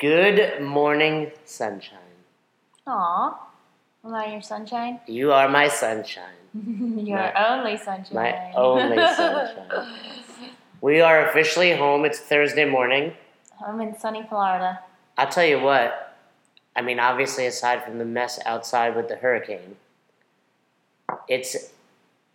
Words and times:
Good 0.00 0.62
morning, 0.62 1.30
sunshine. 1.44 1.98
Aw. 2.86 3.38
Am 4.02 4.14
I 4.14 4.32
your 4.32 4.40
sunshine? 4.40 4.98
You 5.06 5.30
are 5.32 5.46
my 5.46 5.68
sunshine. 5.68 6.40
your 6.54 7.18
My- 7.18 7.58
only 7.58 7.76
sunshine. 7.76 8.14
My 8.14 8.52
only 8.54 8.96
sunshine. 9.14 9.92
We 10.80 11.02
are 11.02 11.28
officially 11.28 11.76
home. 11.76 12.06
It's 12.06 12.18
Thursday 12.18 12.64
morning. 12.64 13.12
I'm 13.62 13.78
in 13.82 13.94
sunny 13.98 14.24
Florida. 14.26 14.80
I'll 15.18 15.28
tell 15.28 15.44
you 15.44 15.60
what. 15.60 16.16
I 16.74 16.80
mean, 16.80 16.98
obviously, 16.98 17.44
aside 17.44 17.84
from 17.84 17.98
the 17.98 18.06
mess 18.06 18.38
outside 18.46 18.96
with 18.96 19.08
the 19.08 19.16
hurricane, 19.16 19.76
it's 21.28 21.72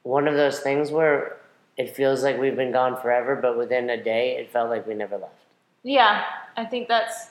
one 0.04 0.28
of 0.28 0.36
those 0.36 0.60
things 0.60 0.92
where 0.92 1.38
it 1.78 1.96
feels 1.96 2.22
like 2.22 2.40
we've 2.40 2.56
been 2.56 2.72
gone 2.72 3.02
forever, 3.02 3.36
but 3.36 3.58
within 3.58 3.90
a 3.90 3.98
day, 4.04 4.38
it 4.38 4.52
felt 4.52 4.70
like 4.70 4.86
we 4.86 4.94
never 4.94 5.18
left. 5.18 5.34
Yeah, 5.82 6.26
I 6.56 6.66
think 6.66 6.88
that's 6.88 7.30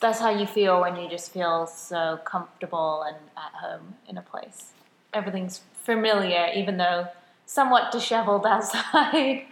that's 0.00 0.20
how 0.20 0.30
you 0.30 0.46
feel 0.46 0.80
when 0.80 0.96
you 0.96 1.08
just 1.08 1.32
feel 1.32 1.66
so 1.66 2.20
comfortable 2.24 3.02
and 3.06 3.16
at 3.36 3.52
home 3.60 3.94
in 4.08 4.16
a 4.16 4.22
place. 4.22 4.72
Everything's 5.12 5.62
familiar, 5.82 6.48
even 6.54 6.76
though 6.76 7.08
somewhat 7.46 7.90
disheveled 7.92 8.46
outside. 8.54 9.46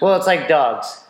Well, 0.00 0.16
it's 0.16 0.26
like 0.26 0.48
dogs. 0.48 1.04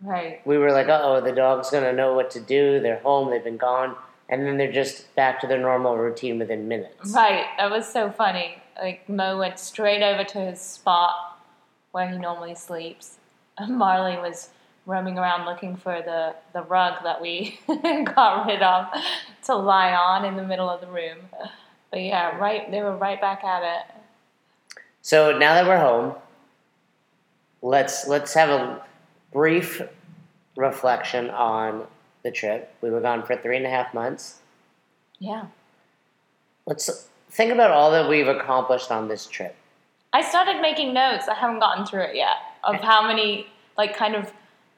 right. 0.00 0.40
We 0.46 0.56
were 0.58 0.72
like, 0.72 0.88
uh 0.88 1.00
oh, 1.02 1.20
the 1.20 1.32
dog's 1.32 1.70
gonna 1.70 1.92
know 1.92 2.14
what 2.14 2.30
to 2.32 2.40
do. 2.40 2.80
They're 2.80 3.00
home, 3.00 3.30
they've 3.30 3.44
been 3.44 3.56
gone. 3.56 3.94
And 4.28 4.46
then 4.46 4.56
they're 4.56 4.72
just 4.72 5.14
back 5.16 5.40
to 5.42 5.46
their 5.46 5.60
normal 5.60 5.98
routine 5.98 6.38
within 6.38 6.66
minutes. 6.66 7.12
Right. 7.12 7.44
That 7.58 7.70
was 7.70 7.86
so 7.86 8.10
funny. 8.10 8.56
Like 8.80 9.06
Mo 9.08 9.38
went 9.38 9.58
straight 9.58 10.02
over 10.02 10.24
to 10.24 10.38
his 10.38 10.60
spot 10.60 11.38
where 11.92 12.08
he 12.08 12.16
normally 12.16 12.54
sleeps. 12.54 13.18
And 13.58 13.76
Marley 13.84 14.16
was 14.16 14.48
roaming 14.86 15.18
around 15.18 15.46
looking 15.46 15.76
for 15.76 16.02
the, 16.02 16.34
the 16.52 16.62
rug 16.62 17.02
that 17.04 17.20
we 17.20 17.58
got 17.66 18.46
rid 18.46 18.62
of 18.62 18.86
to 19.44 19.54
lie 19.54 19.92
on 19.92 20.24
in 20.24 20.36
the 20.36 20.42
middle 20.42 20.68
of 20.68 20.80
the 20.80 20.86
room. 20.86 21.18
But 21.90 22.02
yeah, 22.02 22.36
right 22.38 22.70
they 22.70 22.82
were 22.82 22.96
right 22.96 23.20
back 23.20 23.44
at 23.44 23.62
it. 23.62 24.76
So 25.02 25.36
now 25.36 25.54
that 25.54 25.66
we're 25.66 25.78
home, 25.78 26.14
let's 27.62 28.06
let's 28.08 28.34
have 28.34 28.48
a 28.48 28.82
brief 29.32 29.82
reflection 30.56 31.30
on 31.30 31.86
the 32.22 32.30
trip. 32.30 32.74
We 32.80 32.90
were 32.90 33.00
gone 33.00 33.24
for 33.24 33.36
three 33.36 33.56
and 33.56 33.66
a 33.66 33.70
half 33.70 33.94
months. 33.94 34.38
Yeah. 35.18 35.46
Let's 36.66 37.08
think 37.30 37.52
about 37.52 37.70
all 37.70 37.90
that 37.90 38.08
we've 38.08 38.28
accomplished 38.28 38.90
on 38.90 39.08
this 39.08 39.26
trip. 39.26 39.54
I 40.12 40.22
started 40.22 40.60
making 40.60 40.94
notes. 40.94 41.28
I 41.28 41.34
haven't 41.34 41.60
gotten 41.60 41.84
through 41.84 42.02
it 42.02 42.16
yet 42.16 42.36
of 42.62 42.76
how 42.76 43.06
many 43.06 43.46
like 43.76 43.96
kind 43.96 44.14
of 44.14 44.32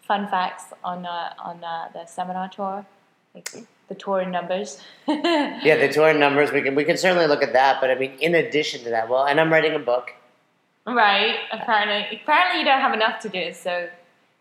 fun 0.06 0.28
facts 0.28 0.64
on 0.84 1.04
uh, 1.06 1.32
on 1.38 1.62
uh, 1.62 1.88
the 1.92 2.06
seminar 2.06 2.48
tour, 2.48 2.86
like 3.34 3.50
the 3.88 3.94
tour 3.94 4.24
numbers. 4.24 4.80
Yeah, 5.08 5.76
the 5.76 5.88
tour 5.92 6.12
numbers 6.14 6.52
we 6.52 6.62
can 6.62 6.74
we 6.74 6.84
can 6.84 6.96
certainly 6.96 7.26
look 7.26 7.42
at 7.42 7.52
that, 7.52 7.80
but 7.80 7.90
I 7.90 7.94
mean, 7.96 8.12
in 8.20 8.34
addition 8.34 8.82
to 8.84 8.90
that, 8.90 9.08
well, 9.08 9.26
and 9.26 9.40
I'm 9.40 9.52
writing 9.52 9.74
a 9.74 9.78
book. 9.78 10.12
Right. 10.86 11.36
Apparently, 11.50 12.20
apparently 12.22 12.60
you 12.60 12.64
don't 12.64 12.80
have 12.80 12.94
enough 12.94 13.20
to 13.20 13.28
do, 13.28 13.52
so 13.52 13.88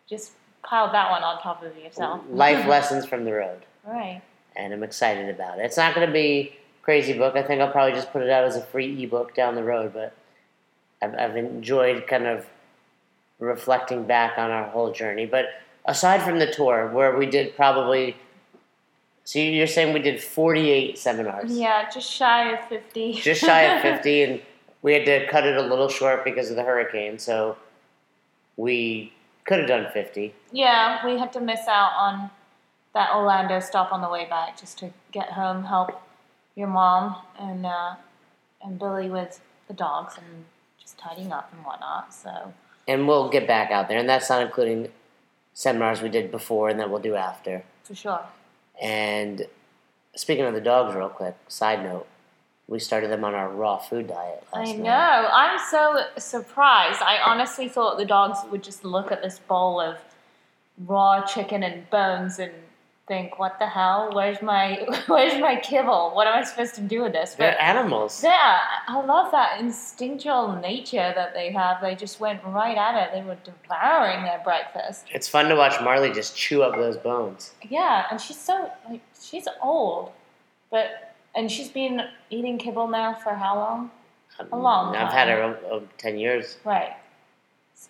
just 0.08 0.34
pile 0.64 0.92
that 0.92 1.10
one 1.10 1.24
on 1.24 1.42
top 1.42 1.64
of 1.64 1.76
yourself. 1.78 2.22
Life 2.30 2.68
lessons 2.76 3.06
from 3.06 3.26
the 3.26 3.34
road. 3.34 3.62
Right. 3.88 4.22
and 4.56 4.74
I'm 4.74 4.84
excited 4.84 5.30
about 5.30 5.60
it. 5.60 5.66
It's 5.66 5.78
not 5.78 5.94
going 5.94 6.08
to 6.08 6.14
be 6.14 6.56
crazy 6.82 7.14
book. 7.14 7.36
I 7.36 7.44
think 7.44 7.62
I'll 7.62 7.72
probably 7.72 7.94
just 7.94 8.12
put 8.12 8.22
it 8.24 8.30
out 8.30 8.44
as 8.46 8.56
a 8.56 8.62
free 8.62 9.04
ebook 9.04 9.36
down 9.36 9.56
the 9.56 9.64
road, 9.64 9.94
but 9.94 10.16
I've, 11.02 11.14
I've 11.16 11.38
enjoyed 11.38 12.08
kind 12.08 12.26
of 12.26 12.46
reflecting 13.40 14.04
back 14.04 14.38
on 14.38 14.52
our 14.52 14.66
whole 14.70 14.92
journey. 14.92 15.26
But 15.26 15.46
aside 15.86 16.22
from 16.24 16.40
the 16.40 16.52
tour, 16.52 16.88
where 16.92 17.16
we 17.18 17.26
did 17.26 17.56
probably, 17.56 18.16
so 19.24 19.40
you're 19.40 19.68
saying 19.68 19.94
we 19.94 20.00
did 20.00 20.22
48 20.22 20.98
seminars, 20.98 21.52
Yeah, 21.52 21.90
just 21.90 22.12
shy 22.12 22.52
of 22.52 22.68
fifty. 22.70 23.14
just 23.14 23.42
shy 23.42 23.62
of 23.64 23.82
50, 23.96 24.24
and 24.24 24.42
we 24.82 24.94
had 24.94 25.06
to 25.06 25.28
cut 25.28 25.46
it 25.46 25.58
a 25.58 25.62
little 25.62 25.90
short 25.90 26.24
because 26.24 26.50
of 26.50 26.56
the 26.56 26.64
hurricane. 26.64 27.18
So 27.20 27.58
we 28.58 29.12
could 29.46 29.60
have 29.60 29.68
done 29.68 29.88
50. 29.94 30.34
yeah, 30.52 31.06
we 31.06 31.20
had 31.20 31.32
to 31.34 31.40
miss 31.42 31.68
out 31.68 31.92
on 31.98 32.30
that 32.94 33.14
Orlando 33.14 33.60
stop 33.60 33.92
on 33.92 34.02
the 34.02 34.10
way 34.10 34.26
back 34.30 34.58
just 34.60 34.80
to 34.80 34.90
get 35.12 35.32
home, 35.32 35.66
help 35.66 36.02
your 36.56 36.68
mom 36.68 37.18
and 37.38 37.66
uh, 37.66 37.96
and 38.64 38.80
Billy 38.80 39.10
with 39.10 39.42
the 39.68 39.74
dogs 39.74 40.16
and 40.18 40.46
just 40.80 40.98
tidying 40.98 41.32
up 41.34 41.52
and 41.54 41.66
whatnot. 41.66 42.14
So 42.14 42.54
And 42.88 43.08
we'll 43.08 43.30
get 43.30 43.48
back 43.48 43.72
out 43.72 43.88
there, 43.88 43.98
and 43.98 44.08
that's 44.08 44.30
not 44.30 44.42
including 44.44 44.90
seminars 45.54 46.02
we 46.02 46.10
did 46.10 46.30
before 46.32 46.70
and 46.70 46.80
that 46.80 46.90
we'll 46.90 47.00
do 47.00 47.16
after. 47.16 47.64
for 47.84 47.96
sure. 47.96 48.22
And 48.82 49.48
speaking 50.16 50.46
of 50.46 50.54
the 50.54 50.62
dogs, 50.62 50.94
real 50.96 51.10
quick, 51.10 51.36
side 51.48 51.82
note, 51.84 52.06
we 52.68 52.80
started 52.80 53.10
them 53.10 53.24
on 53.24 53.34
our 53.34 53.50
raw 53.50 53.78
food 53.78 54.08
diet 54.08 54.44
last 54.54 54.70
I 54.70 54.72
night. 54.74 54.80
know. 54.80 55.30
I'm 55.32 55.60
so 55.72 56.02
surprised. 56.18 57.02
I 57.02 57.20
honestly 57.26 57.70
thought 57.70 57.98
the 57.98 58.06
dogs 58.06 58.40
would 58.52 58.64
just 58.64 58.84
look 58.84 59.12
at 59.12 59.22
this 59.22 59.40
bowl 59.40 59.80
of 59.80 59.98
raw 60.86 61.24
chicken 61.26 61.64
and 61.64 61.90
bones 61.90 62.38
and 62.40 62.52
think, 63.08 63.38
"What 63.40 63.60
the 63.60 63.68
hell? 63.68 64.10
Where's 64.14 64.42
my 64.42 64.86
Where's 65.08 65.40
my 65.40 65.56
kibble? 65.58 66.12
What 66.14 66.28
am 66.28 66.38
I 66.38 66.44
supposed 66.44 66.76
to 66.76 66.82
do 66.82 67.02
with 67.04 67.14
this?" 67.14 67.36
They're 67.36 67.62
animals. 67.62 68.24
yeah, 68.24 68.60
I 68.88 69.02
love 69.02 69.32
that 69.32 69.60
instinctual 69.60 70.56
nature 70.56 71.12
that 71.16 71.34
they 71.34 71.52
have. 71.52 71.82
They 71.82 71.96
just 71.96 72.20
went 72.20 72.44
right 72.44 72.78
at 72.78 72.96
it. 73.04 73.14
They 73.14 73.22
were 73.22 73.38
devouring 73.44 74.24
their 74.24 74.42
breakfast. 74.44 75.06
It's 75.14 75.28
fun 75.28 75.50
to 75.50 75.56
watch 75.56 75.82
Marley 75.82 76.12
just 76.12 76.36
chew 76.36 76.64
up 76.64 76.76
those 76.76 76.98
bones. 76.98 77.54
Yeah, 77.68 78.06
and 78.10 78.20
she's 78.20 78.40
so 78.40 78.70
like 78.90 79.02
she's 79.22 79.48
old, 79.62 80.12
but 80.72 81.16
and 81.36 81.52
she's 81.52 81.70
been 81.70 82.02
eating 82.30 82.58
kibble 82.58 82.88
now 82.88 83.14
for 83.14 83.34
how 83.34 83.56
long? 83.56 83.92
A 84.52 84.58
long 84.58 84.96
I've 84.96 85.14
had 85.14 85.30
her 85.30 85.58
uh, 85.72 85.80
10 85.98 86.18
years. 86.18 86.58
Right. 86.66 86.94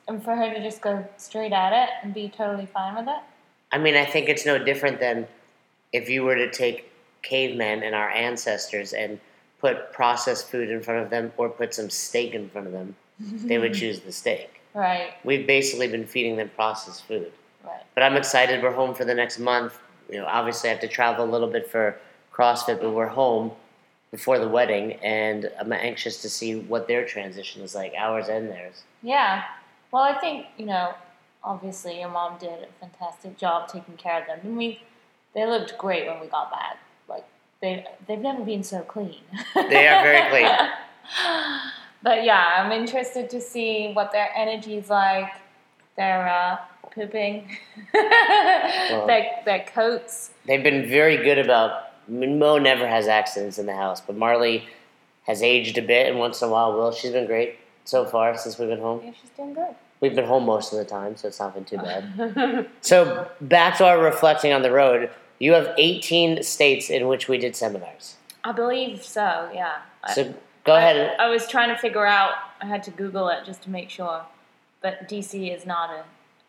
And 0.08 0.24
for 0.24 0.36
her 0.36 0.54
to 0.54 0.62
just 0.62 0.82
go 0.82 1.08
straight 1.18 1.52
at 1.54 1.74
it 1.74 1.90
and 2.04 2.14
be 2.14 2.30
totally 2.30 2.68
fine 2.68 2.96
with 2.96 3.08
it? 3.08 3.22
I 3.76 3.78
mean, 3.78 3.98
I 3.98 4.06
think 4.06 4.30
it's 4.30 4.46
no 4.46 4.58
different 4.58 5.02
than 5.02 5.28
if 5.92 6.08
you 6.08 6.24
were 6.24 6.36
to 6.36 6.50
take 6.50 6.90
cavemen 7.24 7.84
and 7.84 7.94
our 7.94 8.10
ancestors 8.10 8.94
and 8.94 9.20
put 9.60 9.92
processed 9.92 10.50
food 10.50 10.70
in 10.70 10.82
front 10.82 11.04
of 11.04 11.10
them 11.10 11.34
or 11.36 11.50
put 11.50 11.74
some 11.74 11.90
steak 11.90 12.34
in 12.34 12.48
front 12.50 12.68
of 12.68 12.74
them, 12.74 12.96
they 13.20 13.58
would 13.58 13.74
choose 13.82 14.00
the 14.00 14.14
steak. 14.14 14.62
Right, 14.74 15.16
We've 15.26 15.46
basically 15.46 15.90
been 15.90 16.06
feeding 16.06 16.38
them 16.38 16.52
processed 16.56 17.06
food. 17.06 17.34
right. 17.66 17.84
But 17.96 18.04
I'm 18.04 18.16
excited. 18.16 18.64
We're 18.64 18.72
home 18.72 18.96
for 18.96 19.04
the 19.04 19.14
next 19.14 19.40
month. 19.40 19.78
You 20.10 20.20
know, 20.20 20.26
obviously 20.26 20.70
I 20.70 20.72
have 20.72 20.82
to 20.82 20.88
travel 20.88 21.26
a 21.26 21.30
little 21.30 21.50
bit 21.50 21.70
for 21.70 21.98
CrossFit, 22.34 22.80
but 22.80 22.92
we're 22.92 23.08
home 23.08 23.52
before 24.10 24.40
the 24.40 24.48
wedding, 24.48 24.94
and 25.04 25.52
I'm 25.60 25.74
anxious 25.74 26.22
to 26.22 26.30
see 26.30 26.56
what 26.56 26.88
their 26.88 27.06
transition 27.06 27.62
is 27.62 27.76
like, 27.76 27.94
ours 27.98 28.30
and 28.30 28.50
theirs. 28.50 28.84
Yeah. 29.04 29.44
Well, 29.92 30.04
I 30.04 30.18
think, 30.18 30.46
you 30.58 30.66
know, 30.66 30.94
obviously 31.46 32.00
your 32.00 32.10
mom 32.10 32.38
did 32.40 32.50
a 32.64 32.68
fantastic 32.80 33.38
job 33.38 33.70
taking 33.70 33.96
care 33.96 34.22
of 34.22 34.28
them. 34.28 34.40
And 34.44 34.58
we, 34.58 34.82
they 35.34 35.46
looked 35.46 35.78
great 35.78 36.08
when 36.08 36.20
we 36.20 36.28
got 36.28 36.52
back. 36.52 36.78
Like, 37.08 37.26
they, 37.62 37.86
they've 38.08 38.20
never 38.20 38.44
been 38.44 38.64
so 38.64 38.82
clean. 38.82 39.22
They 39.56 39.88
are 39.88 40.04
very 40.04 40.30
clean. 40.30 40.70
but 42.04 42.24
yeah, 42.24 42.46
I'm 42.58 42.72
interested 42.72 43.30
to 43.30 43.40
see 43.40 43.92
what 43.94 44.12
their 44.12 44.30
energy's 44.36 44.90
like, 44.90 45.32
their 45.96 46.28
uh, 46.28 46.58
pooping, 46.92 47.58
their, 47.94 49.42
their 49.46 49.66
coats. 49.74 50.32
They've 50.46 50.64
been 50.64 50.90
very 50.90 51.18
good 51.18 51.38
about. 51.38 51.84
I 52.08 52.12
mean, 52.12 52.38
Mo 52.38 52.58
never 52.58 52.88
has 52.88 53.08
accidents 53.08 53.58
in 53.58 53.66
the 53.66 53.76
house, 53.76 54.02
but 54.02 54.16
Marley 54.16 54.68
has 55.26 55.42
aged 55.42 55.78
a 55.78 55.82
bit, 55.82 56.08
and 56.08 56.20
once 56.20 56.42
in 56.42 56.50
a 56.50 56.52
while 56.52 56.74
will. 56.74 56.92
She's 56.92 57.12
been 57.12 57.26
great 57.26 57.58
so 57.84 58.06
far 58.06 58.38
since 58.38 58.60
we've 58.60 58.70
been 58.70 58.80
home. 58.80 59.02
Yeah, 59.04 59.12
she's 59.20 59.32
doing 59.32 59.56
good. 59.56 59.76
We've 60.02 60.16
been 60.16 60.26
home 60.26 60.46
most 60.46 60.74
of 60.74 60.80
the 60.80 60.86
time, 60.86 61.16
so 61.16 61.28
it's 61.28 61.40
not 61.40 61.54
been 61.54 61.66
too 61.66 61.78
bad. 61.78 62.68
So 62.82 63.30
back 63.42 63.78
to 63.78 63.86
our 63.86 64.00
reflecting 64.00 64.54
on 64.54 64.62
the 64.62 64.72
road. 64.72 65.10
You 65.40 65.54
have 65.54 65.74
18 65.78 66.44
states 66.44 66.90
in 66.90 67.08
which 67.08 67.28
we 67.28 67.38
did 67.38 67.56
seminars. 67.56 68.16
I 68.44 68.52
believe 68.52 69.04
so. 69.04 69.50
Yeah. 69.54 69.78
So 70.14 70.34
go 70.64 70.76
ahead. 70.76 71.16
I, 71.20 71.26
I 71.26 71.30
was 71.30 71.48
trying 71.48 71.70
to 71.70 71.78
figure 71.78 72.06
out. 72.06 72.34
I 72.62 72.68
had 72.68 72.84
to 72.84 72.92
Google 72.92 73.30
it 73.30 73.46
just 73.46 73.64
to 73.64 73.70
make 73.70 73.90
sure. 73.90 74.22
But 74.82 75.10
DC 75.10 75.54
is 75.54 75.66
not 75.66 75.90
a, 75.90 76.04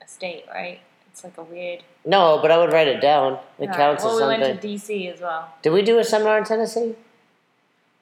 a 0.05 0.09
state, 0.09 0.45
right? 0.53 0.81
It's 1.11 1.25
like 1.25 1.39
a 1.39 1.43
weird. 1.43 1.83
No, 2.05 2.39
but 2.43 2.51
I 2.51 2.59
would 2.59 2.73
write 2.73 2.89
it 2.89 3.01
down. 3.01 3.39
It 3.59 3.69
right, 3.69 3.77
counts 3.77 4.05
well, 4.05 4.13
as 4.13 4.17
we 4.17 4.35
something. 4.35 4.41
went 4.43 4.61
to 4.61 4.69
DC 4.69 5.13
as 5.13 5.21
well. 5.23 5.49
Did 5.63 5.71
we 5.71 5.81
do 5.81 5.99
a 5.99 6.05
seminar 6.05 6.37
in 6.37 6.45
Tennessee? 6.45 6.95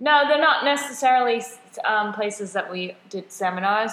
No, 0.04 0.28
they're 0.28 0.38
not 0.38 0.64
necessarily 0.64 1.42
um, 1.86 2.12
places 2.12 2.52
that 2.52 2.70
we 2.70 2.94
did 3.08 3.32
seminars. 3.32 3.92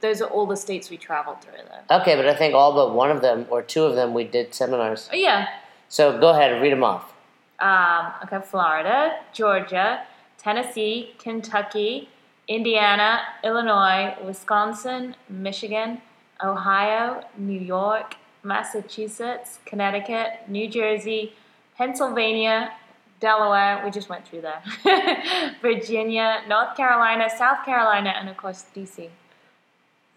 Those 0.00 0.22
are 0.22 0.28
all 0.28 0.46
the 0.46 0.56
states 0.56 0.88
we 0.88 0.96
traveled 0.96 1.40
through, 1.42 1.54
though. 1.68 1.96
Okay, 2.00 2.14
but 2.14 2.28
I 2.28 2.34
think 2.36 2.54
all 2.54 2.72
but 2.72 2.94
one 2.94 3.10
of 3.10 3.22
them 3.22 3.44
or 3.50 3.60
two 3.60 3.82
of 3.82 3.96
them 3.96 4.14
we 4.14 4.22
did 4.22 4.54
seminars. 4.54 5.08
Oh, 5.12 5.16
yeah. 5.16 5.48
So 5.88 6.16
go 6.20 6.28
ahead 6.28 6.52
and 6.52 6.62
read 6.62 6.72
them 6.72 6.84
off. 6.84 7.12
Um, 7.58 8.12
okay, 8.22 8.38
Florida, 8.46 9.16
Georgia, 9.32 10.04
Tennessee, 10.38 11.16
Kentucky, 11.18 12.08
Indiana, 12.46 13.22
Illinois, 13.42 14.14
Wisconsin, 14.24 15.16
Michigan, 15.28 16.00
Ohio, 16.40 17.24
New 17.36 17.60
York, 17.60 18.14
Massachusetts, 18.44 19.58
Connecticut, 19.66 20.48
New 20.48 20.68
Jersey, 20.68 21.32
Pennsylvania, 21.76 22.70
Delaware, 23.20 23.82
we 23.84 23.90
just 23.90 24.08
went 24.08 24.26
through 24.26 24.42
there, 24.42 24.62
Virginia, 25.62 26.42
North 26.48 26.76
Carolina, 26.76 27.28
South 27.36 27.64
Carolina, 27.64 28.10
and 28.16 28.28
of 28.28 28.36
course 28.36 28.64
DC. 28.74 29.08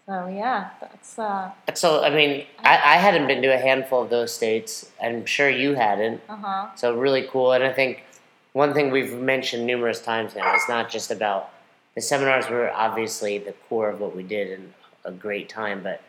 So 0.06 0.26
yeah, 0.26 0.70
that's 0.80 1.18
uh 1.18 1.50
So 1.74 2.02
I 2.02 2.10
mean, 2.10 2.46
I, 2.60 2.74
I 2.74 2.96
hadn't 2.96 3.26
been 3.26 3.42
to 3.42 3.54
a 3.54 3.58
handful 3.58 4.02
of 4.02 4.10
those 4.10 4.32
states. 4.34 4.90
I'm 5.02 5.24
sure 5.26 5.48
you 5.48 5.74
hadn't. 5.74 6.20
uh 6.28 6.36
huh. 6.36 6.66
So 6.76 6.94
really 6.96 7.26
cool, 7.30 7.52
and 7.52 7.62
I 7.64 7.72
think 7.72 8.04
one 8.52 8.74
thing 8.74 8.90
we've 8.90 9.14
mentioned 9.14 9.66
numerous 9.66 10.00
times 10.00 10.34
now. 10.36 10.54
It's 10.54 10.68
not 10.68 10.90
just 10.90 11.10
about 11.10 11.50
the 11.94 12.00
seminars 12.00 12.48
were 12.48 12.70
obviously 12.72 13.38
the 13.38 13.52
core 13.68 13.88
of 13.90 14.00
what 14.00 14.14
we 14.16 14.22
did 14.22 14.50
and 14.50 14.72
a 15.04 15.12
great 15.12 15.48
time, 15.48 15.82
but 15.82 16.00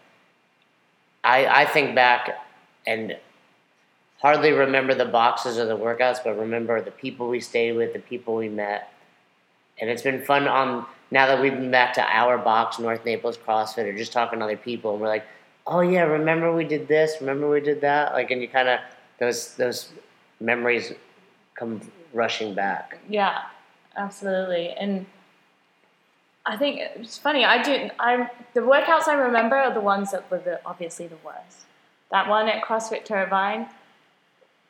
I 1.24 1.46
I 1.62 1.66
think 1.66 1.96
back 1.96 2.30
and 2.86 3.18
hardly 4.24 4.54
remember 4.54 4.96
the 4.96 5.06
boxes 5.06 5.60
or 5.60 5.66
the 5.66 5.78
workouts, 5.78 6.24
but 6.24 6.40
remember 6.40 6.82
the 6.82 6.90
people 6.90 7.28
we 7.28 7.42
stayed 7.42 7.74
with, 7.74 7.94
the 7.94 8.00
people 8.00 8.36
we 8.36 8.50
met, 8.50 8.92
and 9.80 9.90
it's 9.90 10.02
been 10.02 10.24
fun 10.24 10.48
on 10.48 10.86
now 11.12 11.28
that 11.28 11.40
we've 11.40 11.54
been 11.54 11.70
back 11.70 11.94
to 11.94 12.02
our 12.02 12.40
box, 12.40 12.80
North 12.80 13.06
Naples 13.06 13.38
CrossFit, 13.38 13.86
or 13.86 13.96
just 13.96 14.12
talking 14.12 14.40
to 14.40 14.46
other 14.46 14.58
people, 14.58 14.94
and 14.94 15.02
we're 15.02 15.10
like, 15.10 15.26
oh 15.68 15.82
yeah, 15.82 16.04
remember 16.04 16.56
we 16.56 16.64
did 16.64 16.88
this, 16.88 17.18
remember 17.20 17.50
we 17.50 17.62
did 17.62 17.82
that, 17.82 18.14
like, 18.14 18.32
and 18.32 18.42
you 18.42 18.48
kind 18.48 18.70
of 18.70 18.80
those 19.20 19.56
those 19.56 19.92
memories 20.40 20.94
come 21.56 21.82
rushing 22.14 22.54
back. 22.54 22.98
Yeah, 23.10 23.42
absolutely. 23.96 24.70
And 24.72 25.06
I 26.46 26.58
think 26.58 26.80
it's 26.96 27.18
funny. 27.18 27.46
I 27.46 27.62
do. 27.62 27.90
I 28.00 28.30
the 28.54 28.62
workouts 28.62 29.08
I 29.08 29.16
remember 29.16 29.56
are 29.56 29.74
the 29.74 29.82
ones 29.82 30.12
that 30.12 30.30
were 30.32 30.40
the, 30.40 30.62
obviously 30.66 31.08
the 31.08 31.18
worst. 31.24 31.66
That 32.12 32.30
one 32.30 32.48
at 32.48 32.64
CrossFit 32.64 33.06
Turbine, 33.06 33.68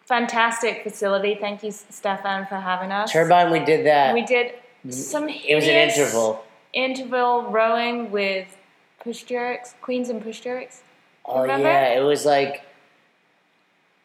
fantastic 0.05 0.83
facility. 0.83 1.35
Thank 1.39 1.63
you, 1.63 1.71
Stefan, 1.71 2.45
for 2.47 2.55
having 2.55 2.91
us. 2.91 3.11
Turbine, 3.11 3.51
we 3.51 3.59
did 3.59 3.85
that. 3.85 4.13
We 4.13 4.23
did 4.25 4.53
some. 4.89 5.29
it 5.29 5.55
was 5.55 5.65
an 5.65 5.89
interval. 5.89 6.44
Interval 6.73 7.44
rowing 7.51 8.11
with 8.11 8.57
push 9.00 9.23
jerks, 9.23 9.75
queens 9.81 10.09
and 10.09 10.21
push 10.21 10.39
jerks. 10.39 10.81
Oh 11.25 11.41
remember? 11.41 11.67
yeah, 11.67 11.97
it 11.97 12.03
was 12.03 12.25
like. 12.25 12.63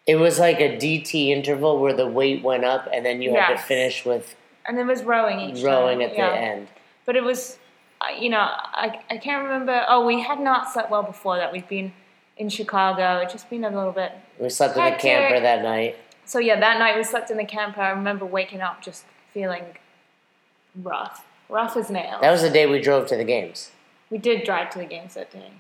It 0.07 0.17
was 0.17 0.39
like 0.39 0.59
a 0.59 0.75
DT 0.75 1.29
interval 1.29 1.79
where 1.79 1.93
the 1.93 2.07
weight 2.07 2.43
went 2.43 2.65
up, 2.65 2.89
and 2.91 3.05
then 3.05 3.21
you 3.21 3.35
had 3.35 3.55
to 3.55 3.59
finish 3.59 4.07
with 4.07 4.35
And 4.67 4.79
there 4.79 4.87
was 4.87 5.03
rowing 5.03 5.39
each 5.39 5.63
rowing 5.63 5.99
time. 5.99 6.09
at 6.09 6.17
yeah. 6.17 6.31
the 6.31 6.37
end. 6.39 6.69
But 7.05 7.17
it 7.17 7.23
was, 7.23 7.59
uh, 8.01 8.19
you 8.19 8.31
know, 8.31 8.39
I, 8.39 9.01
I 9.11 9.19
can't 9.19 9.45
remember. 9.45 9.85
Oh, 9.87 10.07
we 10.07 10.23
had 10.23 10.41
not 10.41 10.73
slept 10.73 10.91
well 10.91 11.03
before 11.03 11.37
that. 11.37 11.53
We'd 11.53 11.69
been 11.69 11.93
in 12.39 12.49
Chicago. 12.49 13.19
It 13.19 13.31
just 13.31 13.51
been 13.51 13.65
a 13.65 13.71
little 13.71 13.93
bit. 13.93 14.13
We 14.39 14.49
slept 14.49 14.77
in 14.77 14.85
the 14.85 14.91
Hectic. 14.91 15.11
camper 15.11 15.41
that 15.41 15.63
night. 15.63 15.97
So 16.25 16.39
yeah, 16.39 16.59
that 16.59 16.79
night 16.79 16.97
we 16.97 17.05
slept 17.05 17.31
in 17.31 17.37
the 17.37 17.45
camper. 17.45 17.81
I 17.81 17.91
remember 17.91 18.25
waking 18.25 18.61
up 18.61 18.83
just 18.83 19.05
feeling 19.33 19.65
rough, 20.83 21.25
rough 21.49 21.77
as 21.77 21.91
nails. 21.91 22.21
That 22.21 22.31
was 22.31 22.43
the 22.43 22.51
day 22.51 22.67
we 22.67 22.81
drove 22.81 23.07
to 23.09 23.17
the 23.17 23.25
games. 23.25 23.71
we 24.11 24.19
did 24.19 24.45
drive 24.45 24.71
to 24.71 24.79
the 24.79 24.85
games 24.87 25.15
that 25.15 25.31
day, 25.31 25.51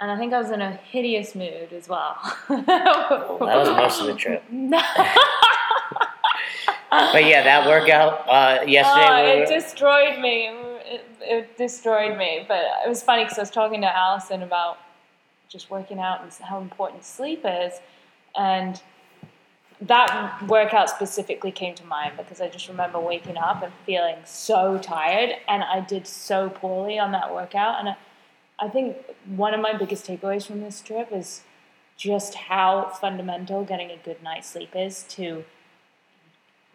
and 0.00 0.10
I 0.10 0.18
think 0.18 0.32
I 0.32 0.38
was 0.38 0.50
in 0.50 0.60
a 0.60 0.72
hideous 0.72 1.34
mood 1.34 1.72
as 1.72 1.88
well. 1.88 2.16
Well, 2.48 2.62
that 2.66 3.58
was 3.58 3.68
most 3.68 4.00
of 4.00 4.06
the 4.06 4.14
trip. 4.14 4.42
But 6.90 7.24
yeah, 7.24 7.42
that 7.42 7.66
workout 7.66 8.24
uh, 8.28 8.64
yesterday. 8.66 9.32
Oh, 9.32 9.36
we 9.36 9.42
it 9.42 9.48
destroyed 9.48 10.20
me. 10.20 10.46
It, 10.46 11.04
it 11.20 11.56
destroyed 11.56 12.16
me. 12.16 12.44
But 12.46 12.62
it 12.84 12.88
was 12.88 13.02
funny 13.02 13.24
because 13.24 13.36
I 13.38 13.42
was 13.42 13.50
talking 13.50 13.80
to 13.80 13.96
Allison 13.96 14.42
about 14.42 14.78
just 15.48 15.70
working 15.70 15.98
out 15.98 16.22
and 16.22 16.32
how 16.32 16.60
important 16.60 17.04
sleep 17.04 17.42
is. 17.44 17.74
And 18.36 18.80
that 19.80 20.42
workout 20.48 20.88
specifically 20.88 21.52
came 21.52 21.74
to 21.74 21.84
mind 21.84 22.14
because 22.16 22.40
I 22.40 22.48
just 22.48 22.68
remember 22.68 22.98
waking 22.98 23.36
up 23.36 23.62
and 23.62 23.72
feeling 23.84 24.16
so 24.24 24.78
tired. 24.78 25.36
And 25.48 25.62
I 25.62 25.80
did 25.80 26.06
so 26.06 26.48
poorly 26.48 26.98
on 26.98 27.12
that 27.12 27.34
workout. 27.34 27.80
And 27.80 27.96
I, 28.58 28.68
think 28.68 28.96
one 29.26 29.52
of 29.52 29.60
my 29.60 29.76
biggest 29.76 30.06
takeaways 30.06 30.46
from 30.46 30.60
this 30.60 30.80
trip 30.80 31.08
is 31.12 31.42
just 31.96 32.34
how 32.34 32.88
fundamental 33.00 33.64
getting 33.64 33.90
a 33.90 33.96
good 33.96 34.22
night's 34.22 34.48
sleep 34.50 34.70
is 34.74 35.04
to 35.10 35.44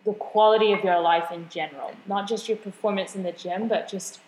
the 0.06 0.13
quality 0.13 0.72
of 0.72 0.83
your 0.83 1.00
life 1.00 1.31
in 1.31 1.50
general, 1.50 1.92
not 2.07 2.27
just 2.27 2.48
your 2.48 2.57
performance 2.57 3.15
in 3.15 3.24
the 3.24 3.31
gym, 3.31 3.68
but 3.68 3.88
just 3.88 4.19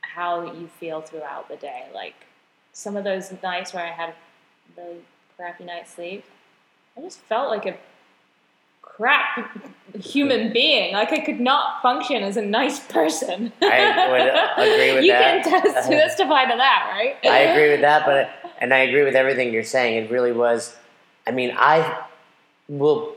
how 0.00 0.52
you 0.52 0.66
feel 0.66 1.00
throughout 1.00 1.48
the 1.48 1.56
day. 1.56 1.86
Like 1.94 2.14
some 2.72 2.96
of 2.96 3.04
those 3.04 3.32
nights 3.42 3.72
where 3.74 3.84
I 3.84 3.90
had 3.90 4.14
the 4.76 4.96
crappy 5.36 5.64
night's 5.64 5.94
sleep, 5.94 6.24
I 6.96 7.00
just 7.00 7.18
felt 7.20 7.50
like 7.50 7.66
a 7.66 7.76
crap 8.80 9.56
human 9.98 10.52
being. 10.52 10.92
Like 10.94 11.12
I 11.12 11.20
could 11.20 11.40
not 11.40 11.80
function 11.82 12.22
as 12.22 12.36
a 12.36 12.42
nice 12.42 12.80
person. 12.80 13.52
I 13.62 14.08
would 14.10 14.66
agree 14.74 14.94
with 14.94 15.04
you 15.04 15.12
that. 15.12 15.44
You 15.44 15.50
can 15.50 15.62
tes- 15.62 15.86
testify 15.88 16.44
to 16.50 16.56
that, 16.56 16.90
right? 16.94 17.16
I 17.24 17.38
agree 17.38 17.70
with 17.70 17.80
that, 17.82 18.04
but 18.06 18.30
and 18.58 18.72
I 18.72 18.78
agree 18.78 19.02
with 19.04 19.14
everything 19.14 19.52
you're 19.52 19.64
saying. 19.64 20.04
It 20.04 20.10
really 20.10 20.32
was. 20.32 20.76
I 21.26 21.30
mean, 21.30 21.54
I 21.56 22.04
will 22.68 23.16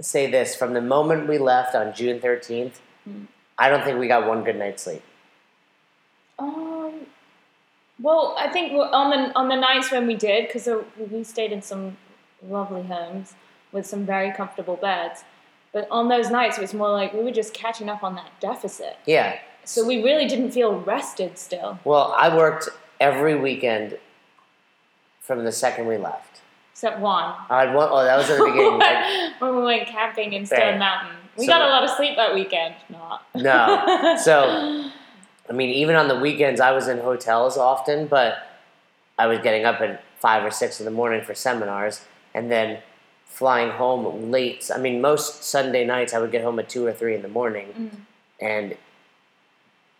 say 0.00 0.30
this: 0.30 0.54
from 0.56 0.74
the 0.74 0.80
moment 0.80 1.28
we 1.28 1.38
left 1.38 1.74
on 1.74 1.94
June 1.94 2.20
13th, 2.20 2.74
Hmm. 3.04 3.24
I 3.58 3.68
don't 3.70 3.82
think 3.82 3.98
we 3.98 4.08
got 4.08 4.26
one 4.26 4.44
good 4.44 4.56
night's 4.58 4.82
sleep. 4.82 5.02
Um, 6.38 6.69
well, 8.02 8.34
I 8.38 8.48
think 8.48 8.72
on 8.72 9.10
the 9.10 9.36
on 9.36 9.48
the 9.48 9.56
nights 9.56 9.90
when 9.92 10.06
we 10.06 10.14
did, 10.14 10.46
because 10.46 10.68
we 11.10 11.24
stayed 11.24 11.52
in 11.52 11.62
some 11.62 11.96
lovely 12.46 12.82
homes 12.82 13.34
with 13.72 13.86
some 13.86 14.04
very 14.06 14.32
comfortable 14.32 14.76
beds. 14.76 15.24
But 15.72 15.86
on 15.90 16.08
those 16.08 16.30
nights, 16.30 16.58
it 16.58 16.62
was 16.62 16.74
more 16.74 16.90
like 16.90 17.12
we 17.12 17.22
were 17.22 17.30
just 17.30 17.54
catching 17.54 17.88
up 17.88 18.02
on 18.02 18.16
that 18.16 18.30
deficit. 18.40 18.96
Yeah. 19.06 19.38
So 19.64 19.86
we 19.86 20.02
really 20.02 20.26
didn't 20.26 20.50
feel 20.50 20.80
rested 20.80 21.38
still, 21.38 21.78
Well, 21.84 22.12
I 22.18 22.34
worked 22.34 22.68
every 22.98 23.36
weekend 23.38 23.98
from 25.20 25.44
the 25.44 25.52
second 25.52 25.86
we 25.86 25.96
left. 25.96 26.40
except 26.72 26.98
one. 26.98 27.34
I 27.50 27.66
had 27.66 27.74
one, 27.74 27.88
oh, 27.92 28.02
that 28.02 28.16
was 28.16 28.28
at 28.30 28.38
the 28.38 28.44
beginning. 28.46 28.80
When 29.38 29.56
we 29.56 29.62
went 29.62 29.86
camping 29.86 30.32
in 30.32 30.44
Stone. 30.46 30.78
Mountain. 30.78 31.14
We 31.36 31.44
So- 31.44 31.52
got 31.52 31.62
a 31.62 31.68
lot 31.68 31.84
of 31.84 31.90
sleep 31.90 32.16
that 32.16 32.34
weekend. 32.34 32.74
Not. 32.88 33.22
no. 33.36 34.16
So, 34.20 34.90
I 35.50 35.52
mean, 35.52 35.70
even 35.70 35.96
on 35.96 36.08
the 36.08 36.16
weekends, 36.18 36.60
I 36.60 36.70
was 36.70 36.86
in 36.88 36.98
hotels 36.98 37.58
often, 37.58 38.06
but 38.06 38.38
I 39.18 39.26
was 39.26 39.40
getting 39.40 39.64
up 39.64 39.80
at 39.80 40.02
five 40.20 40.44
or 40.44 40.50
six 40.50 40.78
in 40.80 40.84
the 40.84 40.92
morning 40.92 41.22
for 41.24 41.34
seminars, 41.34 42.02
and 42.34 42.50
then 42.50 42.78
flying 43.26 43.70
home 43.70 44.30
late. 44.30 44.70
I 44.74 44.78
mean, 44.78 45.00
most 45.00 45.42
Sunday 45.44 45.84
nights 45.84 46.14
I 46.14 46.18
would 46.20 46.30
get 46.30 46.42
home 46.42 46.58
at 46.58 46.68
two 46.68 46.86
or 46.86 46.92
three 46.92 47.14
in 47.14 47.22
the 47.22 47.28
morning, 47.28 47.66
Mm. 47.76 47.90
and 48.40 48.76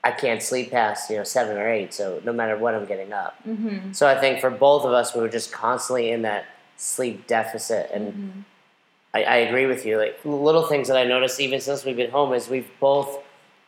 I 0.03 0.13
can't 0.13 0.43
sleep 0.43 0.71
past 0.71 1.11
you 1.11 1.17
know 1.17 1.25
seven 1.25 1.57
or 1.59 1.69
eight. 1.69 1.93
So 1.93 2.21
no 2.25 2.33
matter 2.33 2.57
what, 2.57 2.75
I'm 2.75 2.87
getting 2.87 3.13
up. 3.13 3.37
Mm-hmm. 3.47 3.93
So 3.93 4.07
I 4.09 4.19
think 4.19 4.41
for 4.41 4.51
both 4.51 4.85
of 4.85 4.93
us, 4.93 5.15
we 5.15 5.21
were 5.21 5.29
just 5.29 5.53
constantly 5.53 6.11
in 6.11 6.23
that 6.23 6.45
sleep 6.77 7.27
deficit, 7.27 7.91
and 7.93 8.13
Mm-hmm. 8.13 8.41
I, 9.13 9.25
I 9.25 9.37
agree 9.39 9.67
with 9.67 9.85
you. 9.85 9.99
Like 9.99 10.21
little 10.25 10.63
things 10.63 10.87
that 10.87 10.97
I 10.97 11.03
noticed 11.05 11.41
even 11.41 11.61
since 11.61 11.85
we've 11.85 11.97
been 11.97 12.13
home 12.13 12.33
is 12.33 12.49
we've 12.49 12.71
both 12.79 13.19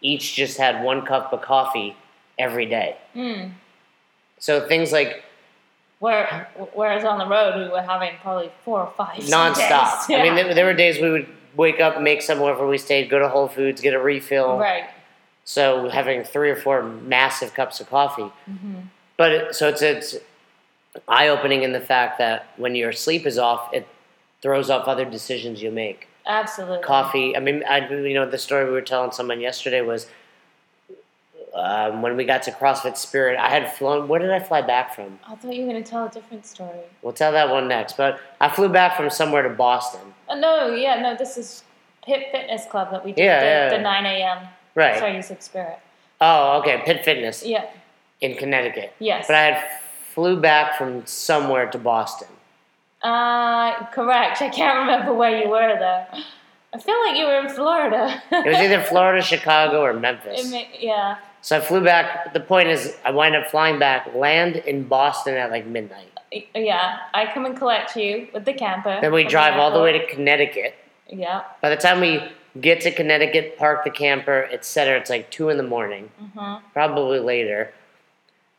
each 0.02 0.34
just 0.34 0.58
had 0.58 0.82
one 0.84 1.06
cup 1.06 1.32
of 1.32 1.40
coffee 1.42 1.96
every 2.38 2.66
day. 2.66 2.96
Mm. 3.14 3.52
So 4.38 4.66
things 4.66 4.92
like 4.92 5.22
Where, 6.00 6.48
whereas 6.74 7.04
on 7.04 7.18
the 7.18 7.26
road, 7.26 7.56
we 7.56 7.68
were 7.72 7.82
having 7.82 8.10
probably 8.20 8.50
four 8.64 8.80
or 8.80 8.92
five 8.96 9.18
nonstop. 9.22 10.06
days. 10.08 10.18
I 10.18 10.22
mean, 10.24 10.34
there, 10.34 10.54
there 10.54 10.64
were 10.64 10.74
days 10.74 11.00
we 11.00 11.10
would 11.10 11.26
wake 11.54 11.80
up, 11.80 12.00
make 12.00 12.22
some 12.22 12.40
wherever 12.40 12.66
we 12.66 12.78
stayed, 12.78 13.08
go 13.08 13.18
to 13.18 13.28
Whole 13.28 13.48
Foods, 13.48 13.80
get 13.80 13.94
a 13.94 14.00
refill. 14.00 14.58
right. 14.58 14.84
So 15.44 15.88
having 15.88 16.22
three 16.22 16.50
or 16.50 16.56
four 16.56 16.82
massive 16.84 17.52
cups 17.52 17.80
of 17.80 17.88
coffee. 17.90 18.30
Mm-hmm. 18.48 18.74
But 19.16 19.32
it, 19.32 19.54
so 19.56 19.68
it's 19.68 19.82
it's 19.82 20.16
eye 21.08 21.28
opening 21.28 21.62
in 21.64 21.72
the 21.72 21.80
fact 21.80 22.18
that 22.18 22.46
when 22.56 22.74
your 22.76 22.92
sleep 22.92 23.26
is 23.26 23.38
off, 23.38 23.72
it 23.74 23.86
throws 24.40 24.70
off 24.70 24.86
other 24.86 25.04
decisions 25.04 25.60
you 25.60 25.70
make. 25.72 26.06
Absolutely. 26.26 26.84
Coffee. 26.84 27.36
I 27.36 27.40
mean, 27.40 27.62
I, 27.68 27.88
you 27.88 28.14
know, 28.14 28.28
the 28.28 28.38
story 28.38 28.64
we 28.64 28.70
were 28.70 28.80
telling 28.80 29.10
someone 29.12 29.40
yesterday 29.40 29.80
was 29.80 30.06
um, 31.54 32.00
when 32.02 32.16
we 32.16 32.24
got 32.24 32.42
to 32.44 32.50
CrossFit 32.52 32.96
Spirit. 32.96 33.38
I 33.38 33.48
had 33.48 33.70
flown. 33.72 34.08
Where 34.08 34.20
did 34.20 34.30
I 34.30 34.40
fly 34.40 34.62
back 34.62 34.94
from? 34.94 35.18
I 35.26 35.34
thought 35.34 35.52
you 35.54 35.62
were 35.66 35.70
going 35.72 35.82
to 35.82 35.88
tell 35.90 36.06
a 36.06 36.10
different 36.10 36.46
story. 36.46 36.78
We'll 37.02 37.12
tell 37.12 37.32
that 37.32 37.50
one 37.50 37.68
next. 37.68 37.96
But 37.96 38.20
I 38.40 38.48
flew 38.48 38.68
back 38.68 38.96
from 38.96 39.10
somewhere 39.10 39.42
to 39.42 39.50
Boston. 39.50 40.00
Oh, 40.28 40.38
no, 40.38 40.68
yeah, 40.74 41.00
no, 41.00 41.14
this 41.16 41.36
is 41.36 41.62
Pit 42.04 42.28
Fitness 42.32 42.64
Club 42.70 42.90
that 42.92 43.04
we 43.04 43.12
did 43.12 43.22
Yeah, 43.24 43.40
the, 43.40 43.46
yeah, 43.46 43.68
the 43.70 43.76
yeah. 43.76 43.82
9 43.82 44.06
a.m. 44.06 44.48
Right. 44.74 44.98
Sorry, 44.98 45.16
you 45.16 45.22
said 45.22 45.42
Spirit. 45.42 45.78
Oh, 46.20 46.58
okay. 46.60 46.80
Pit 46.86 47.04
Fitness 47.04 47.44
Yeah, 47.44 47.66
in 48.20 48.36
Connecticut. 48.36 48.94
yes. 48.98 49.26
But 49.26 49.36
I 49.36 49.42
had 49.42 49.68
flew 50.14 50.40
back 50.40 50.78
from 50.78 51.04
somewhere 51.04 51.70
to 51.70 51.78
Boston. 51.78 52.28
Uh, 53.02 53.86
correct. 53.86 54.40
I 54.42 54.48
can't 54.48 54.78
remember 54.78 55.12
where 55.14 55.42
you 55.42 55.48
were 55.48 55.76
though. 55.78 56.04
I 56.74 56.78
feel 56.78 56.98
like 57.06 57.16
you 57.18 57.26
were 57.26 57.38
in 57.40 57.48
Florida. 57.50 58.22
It 58.30 58.46
was 58.46 58.56
either 58.56 58.80
Florida, 58.80 59.22
Chicago, 59.22 59.82
or 59.82 59.92
Memphis. 60.06 60.50
ma- 60.50 60.62
yeah. 60.78 61.16
So 61.42 61.56
I 61.58 61.60
flew 61.60 61.82
back. 61.84 62.32
The 62.32 62.40
point 62.40 62.68
is, 62.68 62.96
I 63.04 63.10
wind 63.10 63.34
up 63.36 63.48
flying 63.50 63.78
back, 63.78 64.14
land 64.14 64.56
in 64.56 64.84
Boston 64.84 65.34
at 65.34 65.50
like 65.50 65.66
midnight. 65.66 66.08
yeah, 66.54 67.00
I 67.12 67.30
come 67.32 67.44
and 67.44 67.56
collect 67.56 67.94
you 67.96 68.28
with 68.32 68.44
the 68.46 68.54
camper. 68.54 68.98
Then 69.02 69.12
we 69.12 69.24
drive 69.24 69.58
all 69.58 69.70
the 69.72 69.80
way 69.80 69.92
to 69.98 70.06
Connecticut. 70.06 70.74
Yeah. 71.08 71.42
By 71.60 71.68
the 71.68 71.76
time 71.76 72.00
we 72.00 72.22
get 72.60 72.80
to 72.82 72.90
Connecticut, 72.92 73.58
park 73.58 73.84
the 73.84 73.90
camper, 73.90 74.48
etc., 74.50 74.98
it's 74.98 75.10
like 75.10 75.30
two 75.30 75.48
in 75.50 75.56
the 75.58 75.62
morning, 75.62 76.10
hmm 76.34 76.54
probably 76.72 77.18
later. 77.18 77.72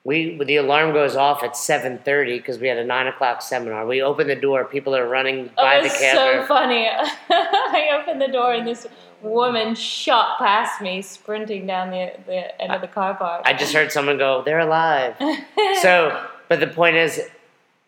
We 0.05 0.37
the 0.43 0.57
alarm 0.57 0.91
goes 0.91 1.15
off 1.15 1.43
at 1.43 1.55
seven 1.55 1.97
thirty 1.99 2.37
because 2.37 2.59
we 2.59 2.67
had 2.67 2.77
a 2.77 2.83
nine 2.83 3.07
o'clock 3.07 3.41
seminar. 3.41 3.85
We 3.87 4.01
open 4.01 4.27
the 4.27 4.35
door, 4.35 4.65
people 4.65 4.93
are 4.95 5.07
running 5.07 5.49
Oh, 5.57 5.63
by 5.63 5.75
it 5.75 5.83
the 5.83 5.89
camper. 5.89 6.41
so 6.41 6.45
funny. 6.47 6.87
I 7.29 7.97
opened 8.01 8.21
the 8.21 8.27
door 8.27 8.53
and 8.53 8.67
this 8.67 8.85
woman 9.21 9.75
shot 9.75 10.37
past 10.39 10.81
me, 10.81 11.01
sprinting 11.01 11.65
down 11.65 11.89
the, 11.91 12.11
the 12.25 12.61
end 12.61 12.73
of 12.73 12.81
the 12.81 12.87
car 12.89 13.13
park. 13.15 13.43
I 13.45 13.53
just 13.53 13.73
heard 13.73 13.93
someone 13.93 14.17
go, 14.17 14.41
"They're 14.43 14.59
alive." 14.59 15.15
so, 15.81 16.25
but 16.49 16.59
the 16.59 16.67
point 16.67 16.97
is, 16.97 17.21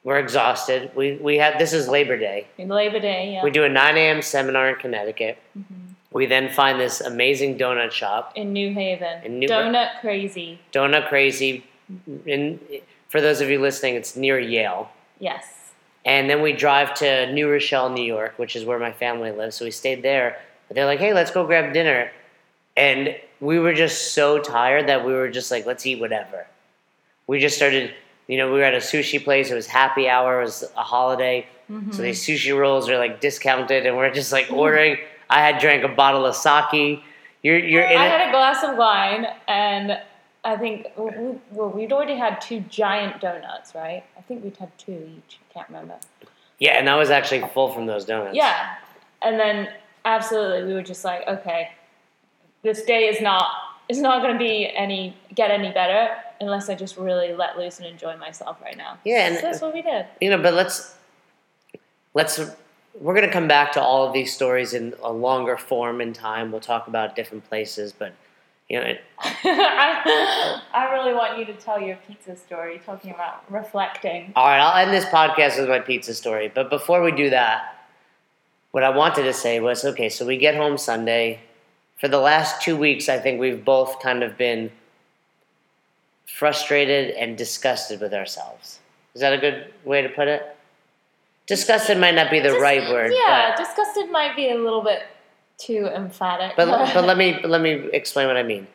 we're 0.06 0.20
exhausted. 0.20 0.92
We 0.96 1.18
we 1.18 1.38
had 1.38 1.60
this 1.60 1.74
is 1.74 1.90
Labor 1.90 2.18
Day. 2.18 2.48
In 2.58 2.70
Labor 2.70 3.02
Day, 3.02 3.34
yeah. 3.34 3.44
We 3.44 3.52
do 3.52 3.66
a 3.66 3.70
nine 3.70 3.98
a.m. 3.98 4.22
seminar 4.22 4.70
in 4.70 4.76
Connecticut. 4.78 5.38
Mm-hmm. 5.58 5.74
We 6.14 6.28
then 6.28 6.48
find 6.50 6.80
this 6.80 7.02
amazing 7.02 7.58
donut 7.58 7.92
shop, 7.92 8.32
in 8.38 8.54
New 8.54 8.74
Haven. 8.74 9.22
In 9.26 9.40
New- 9.40 9.50
Donut 9.50 10.00
Crazy. 10.00 10.60
Donut 10.72 11.10
Crazy. 11.10 11.66
In 12.26 12.60
for 13.10 13.22
those 13.22 13.42
of 13.42 13.50
you 13.50 13.60
listening, 13.62 13.96
it's 13.96 14.16
near 14.16 14.40
Yale. 14.40 14.90
Yes. 15.20 15.46
And 16.06 16.30
then 16.30 16.42
we 16.42 16.54
drive 16.54 16.94
to 16.96 17.32
New 17.34 17.50
Rochelle, 17.50 17.90
New 17.90 18.04
York, 18.04 18.38
which 18.38 18.56
is 18.56 18.64
where 18.64 18.78
my 18.78 18.92
family 18.92 19.32
lives. 19.32 19.56
So 19.56 19.66
we 19.66 19.72
stayed 19.72 20.04
there. 20.04 20.38
But 20.68 20.76
they're 20.76 20.86
like, 20.86 21.00
hey, 21.00 21.14
let's 21.14 21.32
go 21.32 21.46
grab 21.46 21.74
dinner. 21.74 22.12
And 22.78 23.16
we 23.40 23.60
were 23.60 23.74
just 23.74 24.14
so 24.14 24.40
tired 24.40 24.88
that 24.88 25.06
we 25.06 25.14
were 25.14 25.30
just 25.30 25.50
like, 25.50 25.66
let's 25.66 25.86
eat 25.86 26.00
whatever. 26.00 26.46
We 27.28 27.40
just 27.40 27.56
started, 27.56 27.94
you 28.28 28.38
know, 28.38 28.52
we 28.52 28.60
were 28.60 28.64
at 28.64 28.74
a 28.74 28.78
sushi 28.78 29.24
place. 29.24 29.50
It 29.50 29.56
was 29.56 29.68
happy 29.68 30.08
hour, 30.08 30.42
it 30.42 30.44
was 30.44 30.64
a 30.78 30.84
holiday. 30.84 31.48
Mm-hmm. 31.72 31.92
So 31.92 32.02
these 32.02 32.22
sushi 32.22 32.58
rolls 32.58 32.90
are 32.90 32.98
like 32.98 33.22
discounted, 33.22 33.86
and 33.86 33.98
we're 33.98 34.14
just 34.14 34.32
like 34.32 34.52
ordering. 34.52 34.98
I 35.30 35.42
had 35.42 35.60
drank 35.60 35.84
a 35.84 35.88
bottle 35.88 36.26
of 36.26 36.36
sake. 36.36 37.02
You're, 37.42 37.58
you're 37.58 37.84
in 37.84 37.98
I 37.98 38.06
had 38.06 38.28
a 38.28 38.32
glass 38.32 38.64
of 38.64 38.78
wine 38.78 39.28
and 39.48 40.00
I 40.46 40.56
think, 40.58 40.88
well, 40.96 41.70
we'd 41.70 41.92
already 41.92 42.16
had 42.16 42.40
two 42.40 42.60
giant 42.70 43.20
donuts, 43.20 43.74
right? 43.74 44.04
I 44.16 44.22
think 44.22 44.44
we'd 44.44 44.56
had 44.58 44.78
two 44.78 45.10
each. 45.18 45.40
I 45.50 45.54
can't 45.54 45.68
remember. 45.70 45.96
Yeah, 46.60 46.78
and 46.78 46.88
I 46.88 46.96
was 46.98 47.10
actually 47.10 47.42
full 47.54 47.74
from 47.74 47.88
those 47.88 48.06
donuts. 48.06 48.36
Yeah. 48.36 48.76
And 49.24 49.40
then 49.40 49.70
absolutely 50.06 50.64
we 50.66 50.74
were 50.74 50.84
just 50.84 51.04
like, 51.04 51.28
okay, 51.28 51.72
this 52.62 52.84
day 52.84 53.08
is 53.08 53.20
not 53.22 53.48
is 53.90 54.00
not 54.00 54.22
gonna 54.22 54.38
be 54.38 54.72
any 54.76 55.16
get 55.34 55.52
any 55.52 55.72
better 55.72 56.16
unless 56.42 56.70
I 56.70 56.76
just 56.76 56.96
really 56.98 57.34
let 57.34 57.58
loose 57.58 57.80
and 57.80 57.88
enjoy 57.88 58.16
myself 58.18 58.58
right 58.64 58.78
now. 58.78 58.98
Yeah, 59.04 59.28
and- 59.28 59.36
so 59.36 59.42
that's 59.42 59.62
what 59.62 59.74
we 59.74 59.82
did. 59.82 60.06
you 60.22 60.30
know 60.30 60.38
but 60.42 60.54
let's 60.54 60.96
let's 62.14 62.40
we're 63.00 63.14
going 63.14 63.28
to 63.28 63.32
come 63.34 63.48
back 63.48 63.74
to 63.74 63.82
all 63.82 64.08
of 64.08 64.14
these 64.14 64.34
stories 64.34 64.74
in 64.74 64.94
a 65.04 65.12
longer 65.12 65.58
form 65.58 66.00
in 66.00 66.14
time 66.14 66.50
we'll 66.52 66.62
talk 66.62 66.88
about 66.88 67.16
different 67.16 67.44
places 67.50 67.92
but 67.92 68.14
you 68.70 68.80
know 68.80 68.86
it, 68.86 69.02
I, 69.20 70.62
I 70.74 70.92
really 70.94 71.14
want 71.14 71.38
you 71.38 71.46
to 71.46 71.54
tell 71.54 71.80
your 71.80 71.98
pizza 72.08 72.36
story, 72.36 72.82
talking 72.86 73.12
about 73.12 73.44
reflecting. 73.52 74.34
all 74.36 74.46
right 74.48 74.60
i'll 74.60 74.78
end 74.84 74.94
this 74.94 75.06
podcast 75.06 75.60
with 75.60 75.70
my 75.70 75.80
pizza 75.80 76.14
story 76.14 76.52
but 76.54 76.70
before 76.70 77.02
we 77.04 77.12
do 77.12 77.30
that 77.30 77.86
what 78.72 78.84
i 78.84 78.90
wanted 78.90 79.24
to 79.24 79.34
say 79.34 79.60
was 79.60 79.86
okay 79.86 80.10
so 80.10 80.26
we 80.26 80.38
get 80.38 80.56
home 80.56 80.78
sunday. 80.78 81.40
For 81.98 82.08
the 82.10 82.20
last 82.20 82.62
two 82.62 82.76
weeks 82.76 83.08
i 83.08 83.18
think 83.20 83.40
we've 83.40 83.64
both 83.64 84.00
kind 84.02 84.24
of 84.24 84.38
been 84.38 84.72
frustrated 86.28 87.12
and 87.12 87.38
disgusted 87.38 88.02
with 88.02 88.14
ourselves. 88.14 88.80
Is 89.14 89.22
that 89.22 89.32
a 89.34 89.38
good 89.38 89.72
way 89.86 90.02
to 90.02 90.10
put 90.10 90.28
it? 90.28 90.44
Disgusted 91.48 91.98
might 91.98 92.16
not 92.16 92.30
be 92.30 92.40
the 92.40 92.50
Dis- 92.50 92.62
right 92.62 92.90
word 92.92 93.14
Yeah, 93.16 93.56
disgusted 93.56 94.12
might 94.12 94.36
be 94.36 94.50
a 94.50 94.56
little 94.56 94.82
bit 94.82 95.04
too 95.58 95.88
emphatic. 95.88 96.56
But, 96.56 96.68
but 96.94 97.06
let 97.06 97.18
me 97.18 97.40
let 97.44 97.62
me 97.62 97.90
explain 97.94 98.28
what 98.28 98.38
I 98.38 98.44
mean. 98.44 98.68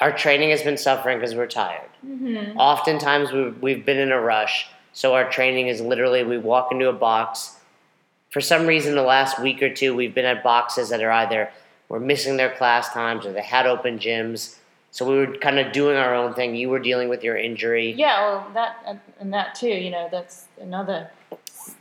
Our 0.00 0.12
training 0.12 0.50
has 0.50 0.62
been 0.62 0.76
suffering 0.76 1.18
because 1.18 1.34
we're 1.34 1.46
tired. 1.46 1.88
Mhm. 2.04 2.56
Oftentimes 2.56 3.30
we've, 3.30 3.62
we've 3.62 3.86
been 3.86 3.98
in 3.98 4.10
a 4.10 4.20
rush, 4.20 4.66
so 4.92 5.14
our 5.14 5.30
training 5.30 5.68
is 5.68 5.80
literally 5.80 6.24
we 6.24 6.38
walk 6.38 6.72
into 6.72 6.88
a 6.88 6.92
box. 6.92 7.56
For 8.30 8.40
some 8.40 8.66
reason, 8.66 8.94
the 8.94 9.02
last 9.02 9.38
week 9.40 9.62
or 9.62 9.72
two, 9.72 9.94
we've 9.94 10.14
been 10.14 10.24
at 10.24 10.42
boxes 10.42 10.88
that 10.88 11.02
are 11.02 11.10
either 11.10 11.50
we're 11.88 12.00
missing 12.00 12.38
their 12.38 12.50
class 12.50 12.92
times 12.92 13.26
or 13.26 13.32
they 13.32 13.42
had 13.42 13.66
open 13.66 13.98
gyms. 13.98 14.56
So 14.90 15.08
we 15.08 15.18
were 15.18 15.36
kind 15.38 15.58
of 15.58 15.72
doing 15.72 15.96
our 15.96 16.14
own 16.14 16.34
thing. 16.34 16.54
You 16.54 16.68
were 16.68 16.78
dealing 16.78 17.08
with 17.08 17.22
your 17.22 17.36
injury. 17.36 17.92
Yeah, 17.92 18.20
well, 18.20 18.50
that 18.54 19.02
and 19.20 19.32
that 19.32 19.54
too. 19.54 19.68
You 19.68 19.90
know, 19.90 20.08
that's 20.10 20.46
another 20.60 21.10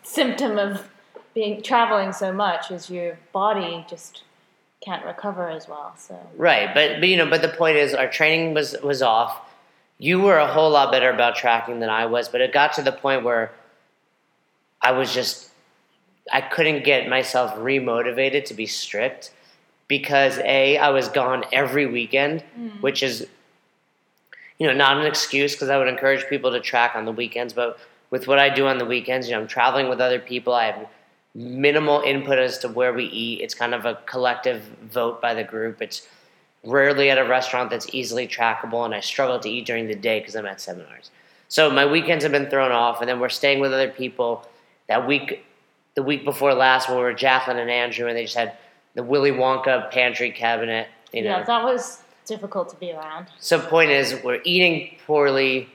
symptom 0.04 0.58
of 0.58 0.88
being 1.34 1.62
traveling 1.62 2.12
so 2.14 2.34
much 2.34 2.72
is 2.72 2.90
your 2.90 3.18
body 3.32 3.86
just 3.90 4.24
can't 4.84 5.06
recover 5.06 5.50
as 5.50 5.68
well. 5.68 5.94
So 5.98 6.20
Right, 6.36 6.74
but 6.74 7.00
but 7.00 7.08
you 7.08 7.18
know, 7.18 7.30
but 7.30 7.42
the 7.42 7.50
point 7.50 7.78
is, 7.78 7.94
our 7.94 8.10
training 8.10 8.54
was 8.54 8.76
was 8.84 9.02
off. 9.02 9.40
You 9.98 10.20
were 10.20 10.38
a 10.38 10.48
whole 10.48 10.72
lot 10.72 10.92
better 10.92 11.12
about 11.12 11.36
tracking 11.36 11.80
than 11.80 11.90
I 11.90 12.08
was, 12.08 12.28
but 12.28 12.42
it 12.42 12.52
got 12.52 12.74
to 12.74 12.82
the 12.82 12.92
point 12.92 13.24
where 13.24 13.52
I 14.82 14.92
was 14.92 15.14
just 15.14 15.52
I 16.32 16.42
couldn't 16.42 16.84
get 16.84 17.08
myself 17.08 17.56
remotivated 17.56 18.46
to 18.46 18.54
be 18.54 18.66
strict 18.66 19.32
because 19.88 20.40
a 20.40 20.78
I 20.78 20.90
was 20.90 21.08
gone 21.10 21.46
every 21.52 21.86
weekend, 21.86 22.44
mm. 22.60 22.82
which 22.82 23.04
is 23.04 23.28
you 24.58 24.68
know 24.68 24.74
not 24.74 24.98
an 24.98 25.06
excuse 25.06 25.54
because 25.54 25.70
I 25.70 25.78
would 25.78 25.88
encourage 25.88 26.28
people 26.28 26.52
to 26.52 26.60
track 26.60 26.96
on 26.96 27.06
the 27.06 27.12
weekends, 27.12 27.54
but 27.54 27.78
with 28.10 28.28
what 28.28 28.40
I 28.40 28.50
do 28.50 28.68
on 28.68 28.78
the 28.78 28.86
weekends, 28.86 29.28
you 29.28 29.36
know, 29.36 29.42
I'm 29.42 29.48
traveling 29.48 29.90
with 29.90 30.02
other 30.02 30.20
people. 30.20 30.54
I 30.54 30.66
have 30.66 30.88
minimal 31.34 32.02
input 32.02 32.38
as 32.38 32.58
to 32.60 32.68
where 32.68 32.94
we 32.94 33.06
eat. 33.06 33.42
It's 33.42 33.54
kind 33.54 33.74
of 33.74 33.86
a 33.86 33.96
collective 34.06 34.64
vote 34.92 35.22
by 35.22 35.34
the 35.34 35.44
group. 35.44 35.82
It's 35.82 36.08
rarely 36.64 37.10
at 37.10 37.18
a 37.18 37.24
restaurant 37.24 37.70
that's 37.70 37.94
easily 37.94 38.28
trackable, 38.28 38.86
and 38.86 38.94
I 38.94 39.00
struggle 39.00 39.40
to 39.40 39.50
eat 39.50 39.66
during 39.66 39.88
the 39.88 39.96
day 39.96 40.20
because 40.20 40.36
I'm 40.36 40.46
at 40.46 40.62
seminars. 40.62 41.10
So 41.48 41.70
my 41.70 41.86
weekends 41.86 42.24
have 42.24 42.32
been 42.32 42.50
thrown 42.50 42.72
off, 42.72 43.02
and 43.02 43.10
then 43.10 43.20
we're 43.20 43.30
staying 43.30 43.60
with 43.60 43.74
other 43.74 43.90
people. 43.90 44.48
That 44.88 45.08
week, 45.08 45.46
the 45.96 46.04
week 46.04 46.24
before 46.26 46.54
last, 46.54 46.90
when 46.90 46.98
we 46.98 47.04
were 47.04 47.14
Jacqueline 47.14 47.58
and 47.58 47.70
Andrew, 47.70 48.08
and 48.08 48.16
they 48.16 48.24
just 48.24 48.38
had 48.38 48.58
the 48.94 49.04
Willy 49.04 49.32
Wonka 49.32 49.90
pantry 49.92 50.32
cabinet. 50.32 50.88
You 51.14 51.24
know, 51.24 51.38
yeah, 51.38 51.44
that 51.44 51.64
was 51.64 52.04
difficult 52.26 52.70
to 52.70 52.76
be 52.78 52.92
around. 52.92 53.28
so 53.40 53.60
point 53.60 53.92
is, 53.92 54.22
we're 54.24 54.42
eating 54.44 54.96
poorly, 55.06 55.70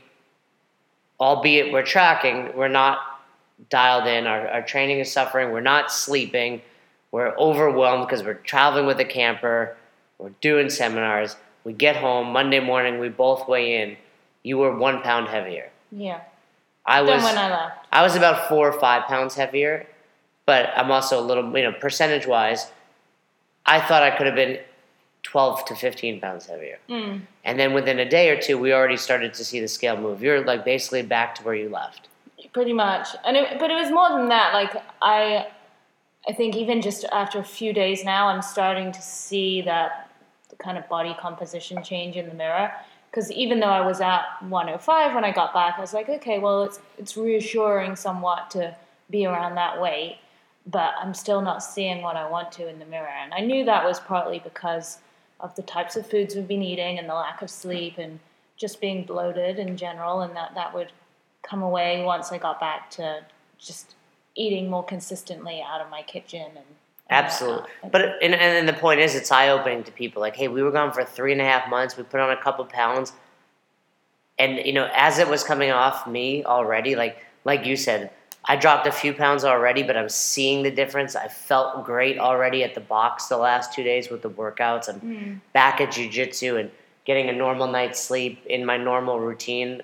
albeit 1.20 1.72
we're 1.72 1.82
tracking. 1.82 2.56
We're 2.56 2.68
not 2.68 3.15
dialed 3.70 4.06
in. 4.06 4.26
Our, 4.26 4.48
our 4.48 4.62
training 4.62 4.98
is 4.98 5.10
suffering. 5.10 5.50
We're 5.50 5.60
not 5.60 5.90
sleeping. 5.90 6.62
We're 7.10 7.36
overwhelmed 7.36 8.06
because 8.06 8.22
we're 8.22 8.34
traveling 8.34 8.86
with 8.86 9.00
a 9.00 9.04
camper. 9.04 9.76
We're 10.18 10.30
doing 10.40 10.70
seminars. 10.70 11.36
We 11.64 11.72
get 11.72 11.96
home 11.96 12.32
Monday 12.32 12.60
morning. 12.60 12.98
We 12.98 13.08
both 13.08 13.48
weigh 13.48 13.82
in. 13.82 13.96
You 14.42 14.58
were 14.58 14.76
one 14.76 15.02
pound 15.02 15.28
heavier. 15.28 15.70
Yeah. 15.90 16.20
I 16.84 17.02
was. 17.02 17.22
Then 17.22 17.34
when 17.34 17.38
I 17.38 17.50
left. 17.50 17.86
I 17.92 18.02
was 18.02 18.14
about 18.14 18.48
four 18.48 18.68
or 18.68 18.78
five 18.78 19.04
pounds 19.04 19.34
heavier, 19.34 19.86
but 20.44 20.70
I'm 20.76 20.90
also 20.90 21.18
a 21.18 21.24
little, 21.24 21.44
you 21.56 21.64
know, 21.64 21.72
percentage 21.72 22.26
wise, 22.26 22.70
I 23.66 23.80
thought 23.80 24.02
I 24.02 24.16
could 24.16 24.26
have 24.26 24.36
been 24.36 24.60
12 25.24 25.64
to 25.66 25.74
15 25.74 26.20
pounds 26.20 26.46
heavier. 26.46 26.78
Mm. 26.88 27.22
And 27.44 27.58
then 27.58 27.74
within 27.74 27.98
a 27.98 28.08
day 28.08 28.30
or 28.30 28.40
two, 28.40 28.56
we 28.56 28.72
already 28.72 28.96
started 28.96 29.34
to 29.34 29.44
see 29.44 29.58
the 29.58 29.68
scale 29.68 29.96
move. 29.96 30.22
You're 30.22 30.44
like 30.44 30.64
basically 30.64 31.02
back 31.02 31.34
to 31.36 31.42
where 31.42 31.54
you 31.54 31.68
left. 31.68 32.08
Pretty 32.56 32.72
much, 32.72 33.08
and 33.26 33.36
it, 33.36 33.58
but 33.58 33.70
it 33.70 33.74
was 33.74 33.90
more 33.90 34.08
than 34.08 34.30
that. 34.30 34.54
Like 34.54 34.82
I, 35.02 35.48
I 36.26 36.32
think 36.32 36.56
even 36.56 36.80
just 36.80 37.04
after 37.12 37.38
a 37.38 37.44
few 37.44 37.74
days 37.74 38.02
now, 38.02 38.28
I'm 38.28 38.40
starting 38.40 38.92
to 38.92 39.02
see 39.02 39.60
that 39.60 40.10
kind 40.58 40.78
of 40.78 40.88
body 40.88 41.14
composition 41.20 41.82
change 41.82 42.16
in 42.16 42.26
the 42.26 42.34
mirror. 42.34 42.72
Because 43.10 43.30
even 43.32 43.60
though 43.60 43.66
I 43.66 43.86
was 43.86 44.00
at 44.00 44.22
105 44.40 45.14
when 45.14 45.22
I 45.22 45.32
got 45.32 45.52
back, 45.52 45.74
I 45.76 45.82
was 45.82 45.92
like, 45.92 46.08
okay, 46.08 46.38
well, 46.38 46.62
it's 46.62 46.80
it's 46.96 47.14
reassuring 47.14 47.94
somewhat 47.94 48.50
to 48.52 48.74
be 49.10 49.26
around 49.26 49.56
that 49.56 49.78
weight, 49.78 50.16
but 50.66 50.94
I'm 50.98 51.12
still 51.12 51.42
not 51.42 51.62
seeing 51.62 52.00
what 52.00 52.16
I 52.16 52.26
want 52.26 52.52
to 52.52 52.66
in 52.70 52.78
the 52.78 52.86
mirror. 52.86 53.12
And 53.22 53.34
I 53.34 53.40
knew 53.40 53.66
that 53.66 53.84
was 53.84 54.00
partly 54.00 54.38
because 54.38 54.96
of 55.40 55.54
the 55.56 55.62
types 55.62 55.94
of 55.94 56.06
foods 56.06 56.34
we've 56.34 56.48
been 56.48 56.62
eating 56.62 56.98
and 56.98 57.06
the 57.06 57.12
lack 57.12 57.42
of 57.42 57.50
sleep 57.50 57.98
and 57.98 58.18
just 58.56 58.80
being 58.80 59.04
bloated 59.04 59.58
in 59.58 59.76
general, 59.76 60.22
and 60.22 60.34
that 60.34 60.54
that 60.54 60.72
would 60.72 60.90
come 61.48 61.62
away 61.62 62.02
once 62.04 62.32
I 62.32 62.38
got 62.38 62.60
back 62.60 62.90
to 62.92 63.24
just 63.58 63.94
eating 64.34 64.68
more 64.68 64.84
consistently 64.84 65.62
out 65.66 65.80
of 65.80 65.90
my 65.90 66.02
kitchen 66.02 66.46
and, 66.56 66.64
Absolutely. 67.08 67.70
But 67.92 68.02
and, 68.20 68.34
and 68.34 68.40
then 68.40 68.66
the 68.66 68.72
point 68.72 68.98
is, 68.98 69.14
it's 69.14 69.30
eye 69.30 69.50
opening 69.50 69.84
to 69.84 69.92
people. 69.92 70.20
Like, 70.20 70.34
hey, 70.34 70.48
we 70.48 70.60
were 70.60 70.72
gone 70.72 70.92
for 70.92 71.04
three 71.04 71.30
and 71.30 71.40
a 71.40 71.44
half 71.44 71.70
months. 71.70 71.96
We 71.96 72.02
put 72.02 72.18
on 72.18 72.30
a 72.30 72.36
couple 72.36 72.64
pounds, 72.64 73.12
and 74.40 74.58
you 74.58 74.72
know, 74.72 74.90
as 74.92 75.20
it 75.20 75.28
was 75.28 75.44
coming 75.44 75.70
off 75.70 76.08
me 76.08 76.44
already, 76.44 76.96
like 76.96 77.24
like 77.44 77.64
you 77.64 77.76
said, 77.76 78.10
I 78.44 78.56
dropped 78.56 78.88
a 78.88 78.92
few 78.92 79.12
pounds 79.14 79.44
already, 79.44 79.84
but 79.84 79.96
I'm 79.96 80.08
seeing 80.08 80.64
the 80.64 80.70
difference. 80.72 81.14
I 81.14 81.28
felt 81.28 81.84
great 81.84 82.18
already 82.18 82.64
at 82.64 82.74
the 82.74 82.80
box 82.80 83.26
the 83.26 83.36
last 83.36 83.72
two 83.72 83.84
days 83.84 84.10
with 84.10 84.22
the 84.22 84.30
workouts. 84.30 84.88
I'm 84.88 85.00
Mm. 85.00 85.40
back 85.52 85.80
at 85.80 85.90
jujitsu 85.90 86.58
and 86.58 86.72
getting 87.04 87.28
a 87.28 87.32
normal 87.32 87.68
night's 87.68 88.00
sleep 88.02 88.44
in 88.46 88.64
my 88.66 88.76
normal 88.76 89.20
routine. 89.20 89.82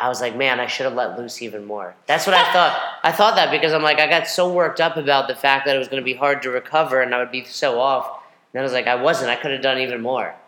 I 0.00 0.08
was 0.08 0.20
like, 0.20 0.34
man, 0.34 0.60
I 0.60 0.66
should 0.66 0.84
have 0.84 0.94
let 0.94 1.18
loose 1.18 1.42
even 1.42 1.64
more. 1.64 1.94
That's 2.06 2.26
what 2.26 2.34
I 2.34 2.50
thought. 2.52 2.80
I 3.02 3.12
thought 3.12 3.36
that 3.36 3.50
because 3.50 3.72
I'm 3.72 3.82
like, 3.82 3.98
I 3.98 4.08
got 4.08 4.26
so 4.26 4.50
worked 4.50 4.80
up 4.80 4.96
about 4.96 5.28
the 5.28 5.34
fact 5.34 5.66
that 5.66 5.76
it 5.76 5.78
was 5.78 5.88
going 5.88 6.00
to 6.00 6.04
be 6.04 6.14
hard 6.14 6.42
to 6.42 6.50
recover 6.50 7.02
and 7.02 7.14
I 7.14 7.18
would 7.18 7.30
be 7.30 7.44
so 7.44 7.78
off. 7.78 8.06
And 8.06 8.54
then 8.54 8.62
I 8.62 8.64
was 8.64 8.72
like, 8.72 8.86
I 8.86 8.94
wasn't. 8.94 9.30
I 9.30 9.36
could 9.36 9.50
have 9.50 9.62
done 9.62 9.78
even 9.78 10.00
more. 10.00 10.34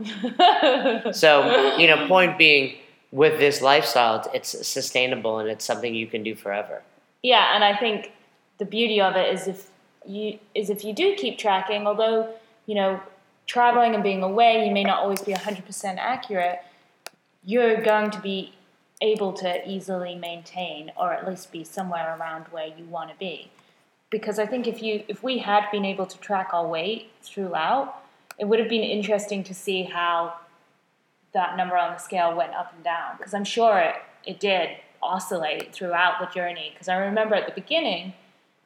So, 1.12 1.76
you 1.76 1.86
know, 1.88 2.06
point 2.06 2.38
being, 2.38 2.76
with 3.12 3.38
this 3.38 3.60
lifestyle, 3.60 4.28
it's, 4.34 4.66
sustainable 4.66 5.38
and 5.38 5.48
it's 5.48 5.64
something 5.64 5.94
you 5.94 6.06
can 6.06 6.22
do 6.22 6.34
forever. 6.34 6.82
Yeah, 7.22 7.54
and 7.54 7.62
I 7.62 7.76
think 7.76 8.10
the 8.58 8.64
beauty 8.64 9.00
of 9.00 9.14
it 9.14 9.32
is 9.32 9.46
if 9.46 9.68
you 10.04 10.38
is 10.54 10.68
if 10.68 10.84
you 10.84 10.92
do 10.92 11.14
keep 11.14 11.38
tracking, 11.38 11.86
although 11.86 12.34
you 12.66 12.74
know 12.74 13.00
traveling 13.46 13.94
and 13.94 14.02
being 14.02 14.22
away, 14.24 14.66
you 14.66 14.72
may 14.72 14.82
not 14.82 14.98
always 14.98 15.20
be 15.20 15.30
hundred 15.32 15.64
percent 15.64 16.00
accurate. 16.00 16.60
You're 17.44 17.80
going 17.82 18.10
to 18.10 18.20
be 18.20 18.54
able 19.02 19.32
to 19.34 19.68
easily 19.68 20.14
maintain, 20.14 20.92
or 20.96 21.12
at 21.12 21.28
least 21.28 21.52
be 21.52 21.64
somewhere 21.64 22.16
around 22.18 22.46
where 22.50 22.68
you 22.68 22.84
want 22.84 23.10
to 23.10 23.16
be. 23.16 23.50
Because 24.08 24.38
I 24.38 24.46
think 24.46 24.66
if 24.66 24.82
you 24.82 25.04
if 25.08 25.22
we 25.22 25.38
had 25.38 25.70
been 25.70 25.84
able 25.84 26.06
to 26.06 26.18
track 26.18 26.50
our 26.52 26.66
weight 26.66 27.10
throughout, 27.22 28.02
it 28.38 28.46
would 28.46 28.58
have 28.58 28.68
been 28.68 28.82
interesting 28.82 29.42
to 29.44 29.54
see 29.54 29.82
how 29.82 30.34
that 31.32 31.56
number 31.56 31.76
on 31.76 31.92
the 31.92 31.98
scale 31.98 32.34
went 32.34 32.54
up 32.54 32.72
and 32.74 32.84
down. 32.84 33.16
Because 33.18 33.34
I'm 33.34 33.44
sure 33.44 33.78
it, 33.78 33.96
it 34.24 34.40
did 34.40 34.70
oscillate 35.02 35.72
throughout 35.72 36.20
the 36.20 36.26
journey. 36.26 36.70
Because 36.72 36.88
I 36.88 36.96
remember 36.96 37.34
at 37.34 37.46
the 37.46 37.60
beginning, 37.60 38.14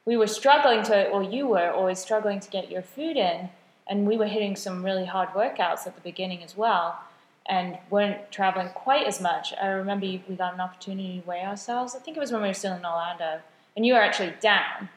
we 0.04 0.16
were 0.16 0.26
struggling 0.26 0.82
to, 0.84 1.08
or 1.08 1.22
you 1.22 1.46
were 1.46 1.70
always 1.70 1.98
struggling 1.98 2.40
to 2.40 2.50
get 2.50 2.70
your 2.70 2.82
food 2.82 3.16
in, 3.16 3.50
and 3.88 4.06
we 4.06 4.16
were 4.16 4.26
hitting 4.26 4.56
some 4.56 4.84
really 4.84 5.04
hard 5.04 5.30
workouts 5.30 5.86
at 5.86 5.94
the 5.94 6.00
beginning 6.00 6.42
as 6.42 6.56
well, 6.56 7.00
and 7.48 7.78
weren't 7.90 8.30
traveling 8.30 8.68
quite 8.70 9.06
as 9.06 9.20
much. 9.20 9.52
I 9.60 9.68
remember 9.68 10.06
we 10.06 10.34
got 10.36 10.54
an 10.54 10.60
opportunity 10.60 11.20
to 11.20 11.28
weigh 11.28 11.44
ourselves. 11.44 11.94
I 11.94 11.98
think 12.00 12.16
it 12.16 12.20
was 12.20 12.32
when 12.32 12.42
we 12.42 12.48
were 12.48 12.54
still 12.54 12.74
in 12.74 12.84
Orlando, 12.84 13.40
and 13.76 13.86
you 13.86 13.94
were 13.94 14.00
actually 14.00 14.34
down. 14.40 14.88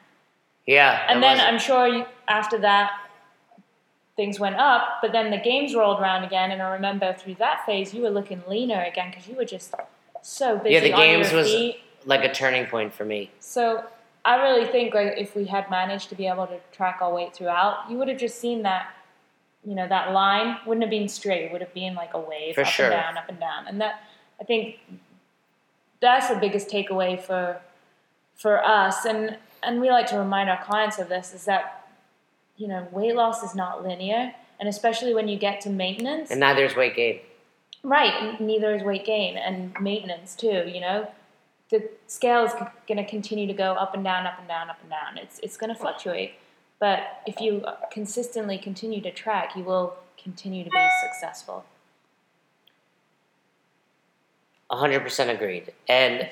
Yeah. 0.66 1.06
And 1.08 1.22
then 1.22 1.36
was- 1.38 1.46
I'm 1.46 1.58
sure 1.58 1.86
you, 1.86 2.06
after 2.28 2.58
that, 2.58 2.92
things 4.16 4.38
went 4.38 4.56
up. 4.56 4.98
But 5.00 5.12
then 5.12 5.30
the 5.30 5.38
games 5.38 5.74
rolled 5.74 6.00
around 6.00 6.24
again, 6.24 6.50
and 6.50 6.60
I 6.60 6.72
remember 6.72 7.12
through 7.14 7.36
that 7.36 7.64
phase, 7.64 7.94
you 7.94 8.02
were 8.02 8.10
looking 8.10 8.42
leaner 8.48 8.82
again 8.82 9.10
because 9.10 9.28
you 9.28 9.34
were 9.36 9.44
just 9.44 9.74
so 10.22 10.58
busy. 10.58 10.74
Yeah, 10.74 10.80
the 10.80 10.92
games 10.92 11.32
was- 11.32 11.74
like 12.06 12.24
a 12.24 12.32
turning 12.32 12.66
point 12.66 12.94
for 12.94 13.04
me. 13.04 13.30
So 13.40 13.84
I 14.24 14.36
really 14.42 14.66
think 14.66 14.94
like 14.94 15.14
if 15.18 15.34
we 15.36 15.44
had 15.46 15.70
managed 15.70 16.08
to 16.08 16.14
be 16.14 16.26
able 16.26 16.46
to 16.46 16.58
track 16.72 16.98
our 17.02 17.12
weight 17.12 17.34
throughout, 17.34 17.90
you 17.90 17.96
would 17.98 18.08
have 18.08 18.18
just 18.18 18.40
seen 18.40 18.62
that, 18.62 18.88
you 19.64 19.74
know, 19.74 19.86
that 19.88 20.12
line 20.12 20.56
wouldn't 20.66 20.82
have 20.82 20.90
been 20.90 21.08
straight. 21.08 21.44
It 21.44 21.52
would 21.52 21.60
have 21.60 21.74
been 21.74 21.94
like 21.94 22.14
a 22.14 22.20
wave, 22.20 22.54
For 22.54 22.62
up 22.62 22.66
sure. 22.68 22.86
and 22.86 22.92
down, 22.94 23.18
up 23.18 23.28
and 23.28 23.38
down, 23.38 23.66
and 23.66 23.80
that 23.80 24.02
I 24.40 24.44
think 24.44 24.78
that's 26.00 26.28
the 26.28 26.36
biggest 26.36 26.68
takeaway 26.68 27.20
for 27.20 27.60
for 28.34 28.64
us, 28.64 29.04
and 29.04 29.36
and 29.62 29.80
we 29.80 29.90
like 29.90 30.06
to 30.06 30.18
remind 30.18 30.48
our 30.48 30.62
clients 30.64 30.98
of 30.98 31.08
this 31.08 31.34
is 31.34 31.44
that 31.44 31.88
you 32.56 32.66
know 32.68 32.88
weight 32.90 33.14
loss 33.14 33.42
is 33.42 33.54
not 33.54 33.82
linear, 33.86 34.34
and 34.58 34.68
especially 34.68 35.12
when 35.14 35.28
you 35.28 35.38
get 35.38 35.60
to 35.62 35.70
maintenance, 35.70 36.30
And 36.30 36.40
neither 36.40 36.64
is 36.64 36.74
weight 36.74 36.96
gain. 36.96 37.20
Right, 37.82 38.38
neither 38.40 38.74
is 38.74 38.82
weight 38.82 39.04
gain 39.06 39.36
and 39.38 39.74
maintenance 39.80 40.34
too. 40.34 40.64
You 40.66 40.80
know, 40.80 41.10
the 41.70 41.88
scale 42.06 42.44
is 42.44 42.52
going 42.86 42.96
to 42.98 43.06
continue 43.06 43.46
to 43.46 43.54
go 43.54 43.72
up 43.72 43.94
and 43.94 44.02
down, 44.04 44.26
up 44.26 44.38
and 44.38 44.48
down, 44.48 44.68
up 44.70 44.78
and 44.82 44.90
down. 44.90 45.18
It's 45.18 45.38
it's 45.40 45.56
going 45.56 45.72
to 45.72 45.78
fluctuate, 45.78 46.32
but 46.80 47.22
if 47.26 47.40
you 47.40 47.64
consistently 47.92 48.58
continue 48.58 49.00
to 49.02 49.10
track, 49.12 49.54
you 49.54 49.62
will 49.62 49.94
continue 50.22 50.64
to 50.64 50.70
be 50.70 50.88
successful. 51.02 51.64
100% 54.70 55.34
agreed. 55.34 55.72
And, 55.88 56.28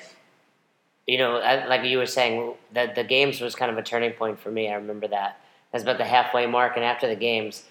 you 1.07 1.19
know, 1.19 1.38
like 1.69 1.85
you 1.85 1.99
were 1.99 2.07
saying, 2.07 2.55
that 2.73 2.95
the 2.95 3.05
games 3.05 3.40
was 3.40 3.55
kind 3.55 3.71
of 3.71 3.78
a 3.78 3.83
turning 3.83 4.12
point 4.12 4.38
for 4.38 4.50
me. 4.50 4.71
I 4.71 4.75
remember 4.75 5.09
that. 5.09 5.40
That's 5.73 5.83
about 5.83 5.99
the 5.99 6.05
halfway 6.05 6.47
mark. 6.47 6.76
And 6.76 6.85
after 6.85 7.07
the 7.09 7.17
games 7.17 7.64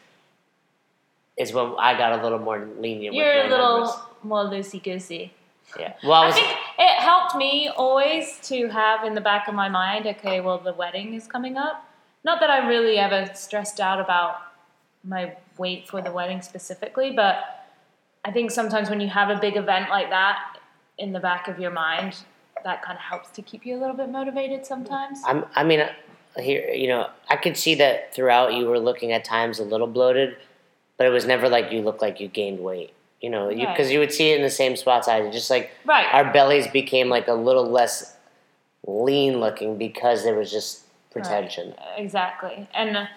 is 1.38 1.54
when 1.54 1.74
I 1.80 1.98
got 1.98 2.20
a 2.20 2.24
little 2.24 2.40
more 2.40 2.68
lenient 2.80 3.16
You're 3.16 3.46
a 3.46 3.50
little 3.50 3.80
numbers. 3.80 3.96
more 4.24 4.44
loosey 4.44 4.84
goosey. 4.84 5.34
Yeah. 5.80 5.94
Well, 6.04 6.14
I 6.14 6.24
I 6.24 6.26
was, 6.28 6.36
think 6.36 6.48
it 6.80 7.00
helped 7.02 7.36
me 7.36 7.70
always 7.70 8.40
to 8.44 8.68
have 8.70 9.04
in 9.04 9.16
the 9.16 9.22
back 9.22 9.48
of 9.48 9.54
my 9.56 9.70
mind, 9.70 10.06
okay, 10.08 10.42
well, 10.42 10.58
the 10.58 10.74
wedding 10.74 11.14
is 11.14 11.28
coming 11.28 11.58
up. 11.58 11.87
Not 12.28 12.42
that 12.42 12.50
I 12.50 12.68
really 12.68 12.98
ever 12.98 13.32
stressed 13.36 13.80
out 13.80 14.02
about 14.02 14.36
my 15.02 15.38
weight 15.58 15.88
for 15.88 16.02
the 16.02 16.12
wedding 16.12 16.42
specifically, 16.42 17.12
but 17.12 17.38
I 18.26 18.32
think 18.32 18.52
sometimes 18.52 18.90
when 18.90 19.00
you 19.00 19.08
have 19.08 19.30
a 19.30 19.40
big 19.40 19.56
event 19.56 19.90
like 19.90 20.10
that 20.10 20.58
in 20.98 21.14
the 21.14 21.22
back 21.22 21.48
of 21.48 21.58
your 21.58 21.72
mind, 21.72 22.18
that 22.66 22.84
kind 22.84 22.98
of 22.98 23.02
helps 23.02 23.30
to 23.30 23.42
keep 23.42 23.66
you 23.66 23.78
a 23.78 23.80
little 23.80 23.96
bit 23.96 24.10
motivated 24.10 24.66
sometimes. 24.66 25.22
I'm, 25.26 25.46
I 25.56 25.64
mean, 25.64 25.80
uh, 25.80 25.94
here, 26.38 26.68
you 26.68 26.90
know, 26.90 27.10
I 27.30 27.38
could 27.38 27.56
see 27.56 27.76
that 27.76 28.14
throughout 28.14 28.54
you 28.56 28.66
were 28.66 28.78
looking 28.78 29.14
at 29.14 29.24
times 29.24 29.60
a 29.60 29.64
little 29.64 29.88
bloated, 29.88 30.36
but 30.98 31.08
it 31.08 31.12
was 31.12 31.26
never 31.26 31.48
like 31.48 31.72
you 31.72 31.80
looked 31.82 32.02
like 32.02 32.20
you 32.20 32.28
gained 32.28 32.60
weight. 32.60 32.94
You 33.22 33.30
know, 33.30 33.48
because 33.48 33.58
you, 33.60 33.68
Right. 33.68 33.90
you 33.94 34.00
would 34.00 34.12
see 34.12 34.32
it 34.32 34.36
in 34.36 34.42
the 34.42 34.50
same 34.50 34.76
spots 34.76 35.08
I 35.08 35.22
did. 35.22 35.32
Just 35.32 35.50
like 35.50 35.72
Right. 35.86 36.08
our 36.12 36.34
bellies 36.34 36.68
became 36.68 37.08
like 37.08 37.30
a 37.30 37.34
little 37.34 37.70
less 37.70 38.18
lean 38.86 39.40
looking 39.40 39.78
because 39.78 40.26
there 40.26 40.36
was 40.36 40.52
just 40.52 40.87
pretension. 41.20 41.74
Exactly. 41.98 42.68
And, 42.74 43.08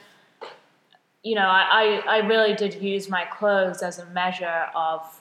you 1.22 1.34
know, 1.34 1.46
I, 1.46 2.00
I, 2.06 2.16
I 2.16 2.26
really 2.26 2.54
did 2.54 2.74
use 2.74 3.08
my 3.08 3.24
clothes 3.24 3.82
as 3.82 3.98
a 3.98 4.06
measure 4.06 4.66
of, 4.74 5.20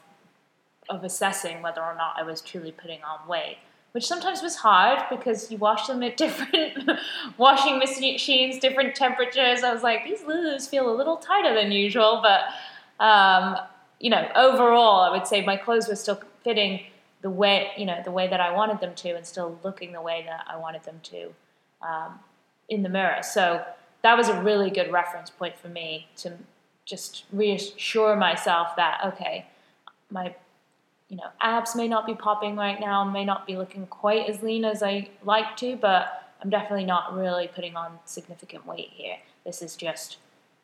of 0.90 1.04
assessing 1.04 1.62
whether 1.62 1.82
or 1.82 1.96
not 1.96 2.16
I 2.18 2.24
was 2.24 2.42
truly 2.42 2.72
putting 2.72 3.04
on 3.04 3.28
weight, 3.28 3.58
which 3.92 4.06
sometimes 4.08 4.42
was 4.42 4.56
hard 4.56 5.00
because 5.10 5.52
you 5.52 5.58
wash 5.58 5.88
them 5.88 6.04
at 6.04 6.18
different 6.18 6.90
washing 7.38 7.80
machines, 7.80 8.60
different 8.60 8.96
temperatures. 8.96 9.64
I 9.64 9.74
was 9.74 9.84
like, 9.84 10.04
these 10.06 10.22
Lulus 10.22 10.70
feel 10.70 10.94
a 10.94 10.96
little 10.96 11.18
tighter 11.18 11.54
than 11.54 11.72
usual, 11.72 12.22
but, 12.24 13.04
um, 13.04 13.58
you 14.00 14.10
know, 14.10 14.30
overall, 14.36 15.02
I 15.02 15.10
would 15.12 15.28
say 15.28 15.44
my 15.44 15.58
clothes 15.58 15.88
were 15.88 15.96
still 15.96 16.22
fitting 16.44 16.82
the 17.22 17.30
way, 17.30 17.72
you 17.78 17.86
know, 17.86 18.02
the 18.04 18.12
way 18.12 18.28
that 18.28 18.40
I 18.40 18.52
wanted 18.52 18.80
them 18.80 18.96
to 18.96 19.10
and 19.10 19.26
still 19.26 19.60
looking 19.64 19.92
the 19.92 20.02
way 20.02 20.24
that 20.26 20.46
I 20.48 20.58
wanted 20.58 20.84
them 20.84 21.02
to 21.04 21.34
um, 21.82 22.20
in 22.70 22.84
the 22.84 22.90
mirror. 22.90 23.22
So 23.24 23.64
that 24.04 24.18
was 24.18 24.30
a 24.30 24.42
really 24.42 24.70
good 24.70 24.92
reference 24.92 25.30
point 25.30 25.58
for 25.58 25.68
me 25.68 26.08
to 26.18 26.34
just 26.86 27.26
reassure 27.32 28.16
myself 28.16 28.76
that 28.78 29.02
okay, 29.06 29.46
my 30.10 30.34
you 31.10 31.18
know 31.18 31.28
abs 31.42 31.76
may 31.76 31.88
not 31.88 32.06
be 32.06 32.14
popping 32.16 32.56
right 32.56 32.80
now, 32.80 33.04
may 33.04 33.26
not 33.26 33.46
be 33.46 33.58
looking 33.58 33.86
quite 33.88 34.30
as 34.30 34.42
lean 34.42 34.64
as 34.66 34.82
I 34.82 35.10
like 35.24 35.58
to, 35.58 35.76
but 35.76 36.32
I'm 36.42 36.50
definitely 36.50 36.86
not 36.86 37.14
really 37.16 37.48
putting 37.48 37.76
on 37.76 38.00
significant 38.06 38.66
weight 38.66 38.90
here. 38.94 39.18
This 39.46 39.62
is 39.62 39.76
just 39.76 40.18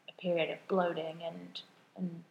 a 0.07 0.21
period 0.21 0.49
of 0.49 0.57
bloating 0.67 1.17
and 1.25 1.61
and 1.97 2.23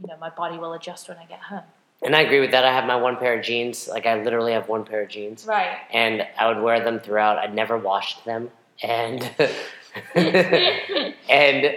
you 0.00 0.06
know 0.08 0.16
my 0.20 0.30
body 0.30 0.58
will 0.58 0.74
adjust 0.74 1.08
when 1.08 1.18
I 1.18 1.24
get 1.24 1.40
home. 1.40 1.62
And 2.00 2.14
I 2.14 2.20
agree 2.20 2.38
with 2.38 2.52
that. 2.52 2.64
I 2.64 2.72
have 2.72 2.84
my 2.84 2.94
one 2.94 3.16
pair 3.16 3.36
of 3.36 3.44
jeans. 3.44 3.88
Like 3.88 4.06
I 4.06 4.22
literally 4.22 4.52
have 4.52 4.68
one 4.68 4.84
pair 4.84 5.02
of 5.02 5.08
jeans, 5.08 5.44
Right. 5.44 5.76
and 5.92 6.24
I 6.38 6.46
would 6.46 6.62
wear 6.62 6.78
them 6.84 7.00
throughout. 7.00 7.38
I'd 7.38 7.54
never 7.54 7.76
washed 7.76 8.24
them, 8.24 8.50
and 8.82 9.30
and 10.14 11.76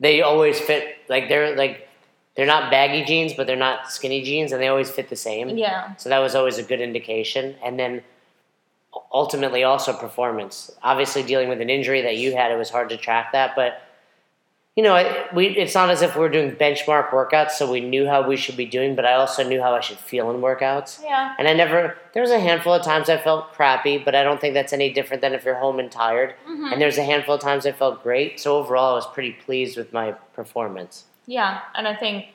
they 0.00 0.22
always 0.22 0.60
fit. 0.60 0.96
Like 1.08 1.28
they're 1.28 1.56
like 1.56 1.88
they're 2.34 2.46
not 2.46 2.70
baggy 2.70 3.04
jeans, 3.04 3.32
but 3.34 3.46
they're 3.46 3.56
not 3.56 3.90
skinny 3.90 4.22
jeans, 4.22 4.52
and 4.52 4.60
they 4.60 4.68
always 4.68 4.90
fit 4.90 5.08
the 5.08 5.16
same. 5.16 5.56
Yeah. 5.56 5.94
So 5.96 6.08
that 6.08 6.18
was 6.18 6.34
always 6.34 6.58
a 6.58 6.62
good 6.62 6.80
indication. 6.80 7.56
And 7.64 7.78
then 7.78 8.02
ultimately 9.12 9.64
also 9.64 9.92
performance. 9.92 10.70
Obviously, 10.82 11.22
dealing 11.22 11.48
with 11.48 11.60
an 11.60 11.70
injury 11.70 12.02
that 12.02 12.16
you 12.16 12.36
had, 12.36 12.50
it 12.50 12.56
was 12.56 12.70
hard 12.70 12.88
to 12.90 12.96
track 12.96 13.32
that. 13.32 13.54
But 13.56 13.82
you 14.76 14.82
know, 14.82 14.94
it, 14.94 15.32
we 15.32 15.46
it's 15.48 15.74
not 15.74 15.88
as 15.88 16.02
if 16.02 16.16
we 16.16 16.22
are 16.22 16.28
doing 16.28 16.52
benchmark 16.52 17.08
workouts, 17.08 17.52
so 17.52 17.70
we 17.70 17.80
knew 17.80 18.06
how 18.06 18.28
we 18.28 18.36
should 18.36 18.58
be 18.58 18.66
doing. 18.66 18.94
But 18.94 19.06
I 19.06 19.14
also 19.14 19.42
knew 19.42 19.60
how 19.62 19.74
I 19.74 19.80
should 19.80 19.96
feel 19.96 20.30
in 20.30 20.42
workouts. 20.42 21.02
Yeah. 21.02 21.34
And 21.38 21.48
I 21.48 21.54
never. 21.54 21.96
There 22.12 22.20
was 22.20 22.30
a 22.30 22.38
handful 22.38 22.74
of 22.74 22.82
times 22.84 23.08
I 23.08 23.16
felt 23.16 23.52
crappy, 23.54 23.96
but 23.96 24.14
I 24.14 24.22
don't 24.22 24.38
think 24.38 24.52
that's 24.52 24.74
any 24.74 24.92
different 24.92 25.22
than 25.22 25.32
if 25.32 25.46
you're 25.46 25.54
home 25.58 25.78
and 25.78 25.90
tired. 25.90 26.34
Mhm. 26.46 26.72
And 26.72 26.80
there's 26.80 26.98
a 26.98 27.02
handful 27.04 27.34
of 27.36 27.40
times 27.40 27.64
I 27.64 27.72
felt 27.72 28.02
great. 28.02 28.38
So 28.38 28.58
overall, 28.58 28.92
I 28.92 28.94
was 28.96 29.06
pretty 29.06 29.32
pleased 29.32 29.78
with 29.78 29.94
my 29.94 30.12
performance. 30.34 31.04
Yeah, 31.24 31.60
and 31.74 31.88
I 31.88 31.96
think 31.96 32.26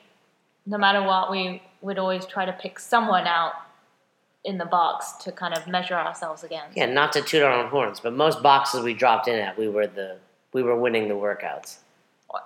no 0.66 0.78
matter 0.78 1.00
what, 1.02 1.30
we 1.30 1.62
would 1.80 1.98
always 1.98 2.26
try 2.26 2.44
to 2.44 2.52
pick 2.52 2.80
someone 2.80 3.26
out 3.28 3.52
in 4.44 4.58
the 4.58 4.64
box 4.64 5.12
to 5.24 5.30
kind 5.30 5.56
of 5.56 5.68
measure 5.68 5.94
ourselves 5.94 6.42
against. 6.42 6.76
Yeah, 6.76 6.86
not 6.86 7.12
to 7.12 7.22
toot 7.22 7.42
our 7.44 7.52
own 7.52 7.68
horns, 7.68 8.00
but 8.00 8.12
most 8.12 8.42
boxes 8.42 8.82
we 8.82 8.94
dropped 8.94 9.28
in 9.28 9.38
at, 9.38 9.56
we 9.56 9.68
were 9.68 9.86
the 9.86 10.16
we 10.52 10.62
were 10.64 10.76
winning 10.76 11.06
the 11.08 11.14
workouts. 11.14 11.78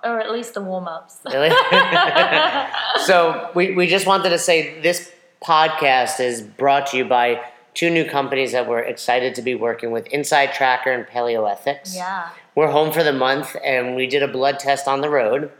Or 0.03 0.19
at 0.19 0.31
least 0.31 0.53
the 0.53 0.61
warm 0.61 0.87
ups. 0.87 1.19
Really? 1.25 1.49
so 3.05 3.49
we, 3.55 3.73
we 3.73 3.87
just 3.87 4.05
wanted 4.05 4.29
to 4.29 4.39
say 4.39 4.79
this 4.81 5.11
podcast 5.43 6.19
is 6.19 6.41
brought 6.41 6.87
to 6.87 6.97
you 6.97 7.05
by 7.05 7.41
two 7.73 7.89
new 7.89 8.03
companies 8.05 8.51
that 8.53 8.67
we're 8.67 8.79
excited 8.79 9.35
to 9.35 9.41
be 9.41 9.55
working 9.55 9.91
with 9.91 10.07
Inside 10.07 10.53
Tracker 10.53 10.91
and 10.91 11.05
Paleoethics. 11.05 11.95
yeah. 11.95 12.29
We're 12.55 12.71
home 12.71 12.91
for 12.91 13.03
the 13.03 13.13
month 13.13 13.55
and 13.63 13.95
we 13.95 14.07
did 14.07 14.23
a 14.23 14.27
blood 14.27 14.57
test 14.59 14.87
on 14.87 15.01
the 15.01 15.09
road. 15.09 15.51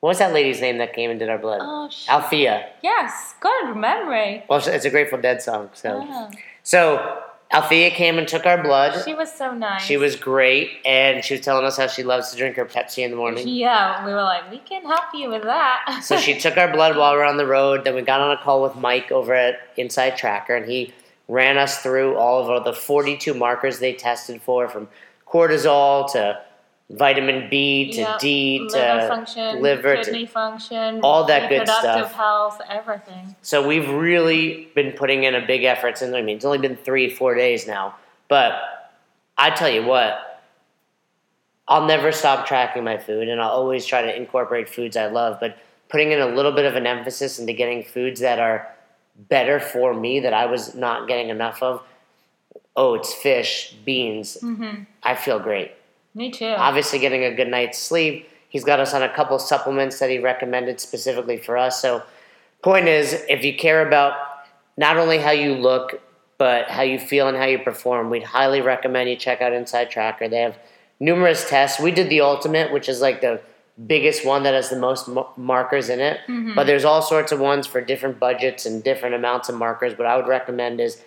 What 0.00 0.08
was 0.08 0.18
that 0.18 0.32
lady's 0.32 0.60
name 0.60 0.78
that 0.78 0.94
came 0.94 1.10
and 1.10 1.20
did 1.20 1.28
our 1.28 1.38
blood? 1.38 1.60
Oh, 1.62 1.88
sh- 1.90 2.08
Althea. 2.08 2.70
yes, 2.82 3.34
good 3.38 3.76
memory. 3.76 4.44
Well, 4.48 4.58
it's 4.66 4.84
a 4.84 4.90
Grateful 4.90 5.20
Dead 5.20 5.42
song. 5.42 5.70
So, 5.74 6.00
Oh, 6.10 6.30
so 6.64 7.22
Althea 7.52 7.90
came 7.90 8.16
and 8.16 8.28
took 8.28 8.46
our 8.46 8.62
blood. 8.62 9.02
she 9.04 9.12
was 9.12 9.32
so 9.32 9.52
nice. 9.52 9.82
She 9.82 9.96
was 9.96 10.14
great, 10.14 10.70
and 10.84 11.24
she 11.24 11.34
was 11.34 11.40
telling 11.40 11.64
us 11.64 11.76
how 11.76 11.88
she 11.88 12.04
loves 12.04 12.30
to 12.30 12.36
drink 12.36 12.54
her 12.56 12.64
Pepsi 12.64 13.04
in 13.04 13.10
the 13.10 13.16
morning. 13.16 13.48
Yeah, 13.48 14.04
we 14.06 14.12
were 14.12 14.22
like, 14.22 14.48
we 14.52 14.58
can 14.58 14.82
help 14.84 15.04
you 15.14 15.28
with 15.30 15.42
that. 15.42 16.00
So 16.02 16.16
she 16.16 16.38
took 16.38 16.56
our 16.56 16.72
blood 16.72 16.96
while 16.96 17.12
we 17.12 17.18
were 17.18 17.24
on 17.24 17.36
the 17.36 17.46
road. 17.46 17.84
Then 17.84 17.94
we 17.94 18.02
got 18.02 18.20
on 18.20 18.30
a 18.30 18.40
call 18.40 18.62
with 18.62 18.76
Mike 18.76 19.10
over 19.10 19.34
at 19.34 19.58
Inside 19.76 20.16
Tracker, 20.16 20.54
and 20.54 20.70
he 20.70 20.92
ran 21.28 21.58
us 21.58 21.78
through 21.78 22.16
all 22.16 22.48
of 22.50 22.64
the 22.64 22.72
42 22.72 23.34
markers 23.34 23.78
they 23.80 23.94
tested 23.94 24.40
for, 24.42 24.68
from 24.68 24.88
cortisol 25.26 26.10
to 26.12 26.40
vitamin 26.90 27.48
B 27.48 27.92
to 27.92 28.00
Yep, 28.00 28.18
D 28.18 28.58
liver 28.60 29.00
to 29.00 29.08
function, 29.08 29.60
liver 29.60 29.96
to- 29.96 30.04
kidney 30.04 30.26
function, 30.26 31.00
all 31.02 31.24
that 31.24 31.48
good 31.48 31.66
stuff. 31.68 32.12
health, 32.12 32.60
everything. 32.68 33.34
So 33.42 33.66
we've 33.66 33.88
really 33.88 34.68
been 34.74 34.92
putting 34.92 35.24
in 35.24 35.34
a 35.34 35.46
big 35.46 35.64
effort. 35.64 36.02
And 36.02 36.14
I 36.16 36.22
mean, 36.22 36.36
it's 36.36 36.44
only 36.44 36.58
been 36.58 36.76
three, 36.76 37.08
four 37.08 37.34
days 37.34 37.66
now, 37.66 37.94
but 38.28 38.60
I 39.38 39.50
tell 39.50 39.68
you 39.70 39.84
what, 39.84 40.42
I'll 41.68 41.86
never 41.86 42.10
stop 42.10 42.46
tracking 42.46 42.82
my 42.82 42.98
food, 42.98 43.28
and 43.28 43.40
I'll 43.40 43.50
always 43.50 43.86
try 43.86 44.02
to 44.02 44.14
incorporate 44.14 44.68
foods 44.68 44.96
I 44.96 45.06
love. 45.06 45.38
But 45.38 45.56
putting 45.88 46.10
in 46.10 46.20
a 46.20 46.26
little 46.26 46.52
bit 46.52 46.64
of 46.64 46.74
an 46.74 46.86
emphasis 46.86 47.38
into 47.38 47.52
getting 47.52 47.84
foods 47.84 48.20
that 48.20 48.40
are 48.40 48.68
better 49.28 49.60
for 49.60 49.94
me 49.94 50.20
that 50.20 50.32
I 50.32 50.46
was 50.46 50.74
not 50.74 51.06
getting 51.06 51.28
enough 51.28 51.62
of. 51.62 51.82
Oats, 52.76 53.12
fish, 53.14 53.74
beans. 53.84 54.36
hmm 54.40 54.82
I 55.02 55.14
feel 55.14 55.38
great. 55.38 55.72
Me 56.14 56.30
too. 56.30 56.46
Obviously, 56.46 56.98
getting 56.98 57.24
a 57.24 57.34
good 57.34 57.48
night's 57.48 57.78
sleep. 57.78 58.28
He's 58.48 58.64
got 58.64 58.80
us 58.80 58.94
on 58.94 59.02
a 59.02 59.08
couple 59.08 59.38
supplements 59.38 59.98
that 60.00 60.10
he 60.10 60.18
recommended 60.18 60.80
specifically 60.80 61.36
for 61.36 61.56
us. 61.56 61.80
So, 61.80 62.02
point 62.62 62.88
is, 62.88 63.24
if 63.28 63.44
you 63.44 63.54
care 63.56 63.86
about 63.86 64.14
not 64.76 64.96
only 64.96 65.18
how 65.18 65.30
you 65.30 65.54
look, 65.54 66.00
but 66.36 66.68
how 66.68 66.82
you 66.82 66.98
feel 66.98 67.28
and 67.28 67.36
how 67.36 67.44
you 67.44 67.58
perform, 67.58 68.10
we'd 68.10 68.22
highly 68.24 68.60
recommend 68.60 69.08
you 69.08 69.16
check 69.16 69.40
out 69.40 69.52
Inside 69.52 69.90
Tracker. 69.90 70.28
They 70.28 70.40
have 70.40 70.56
numerous 70.98 71.48
tests. 71.48 71.78
We 71.80 71.90
did 71.92 72.08
the 72.10 72.22
Ultimate, 72.22 72.72
which 72.72 72.88
is 72.88 73.00
like 73.00 73.20
the 73.20 73.40
biggest 73.86 74.26
one 74.26 74.42
that 74.42 74.52
has 74.54 74.68
the 74.68 74.78
most 74.78 75.08
m- 75.08 75.24
markers 75.36 75.88
in 75.88 76.00
it. 76.00 76.18
Mhm. 76.28 76.54
But 76.54 76.66
there's 76.66 76.84
all 76.84 77.02
sorts 77.02 77.30
of 77.32 77.40
ones 77.40 77.66
for 77.66 77.80
different 77.80 78.18
budgets 78.18 78.66
and 78.66 78.82
different 78.82 79.14
amounts 79.14 79.48
of 79.48 79.54
markers. 79.54 79.96
What 79.96 80.06
I 80.06 80.16
would 80.16 80.26
recommend 80.26 80.80
is 80.80 81.02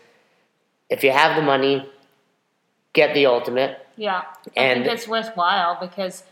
if 0.89 1.03
you 1.03 1.11
have 1.11 1.35
the 1.35 1.41
money, 1.41 1.87
get 2.93 3.13
the 3.13 3.25
Ultimate. 3.25 3.85
Yeah, 3.97 4.23
I 4.57 4.59
And- 4.59 4.83
think 4.83 4.93
it's 4.95 5.07
worthwhile 5.07 5.77
because, 5.79 6.23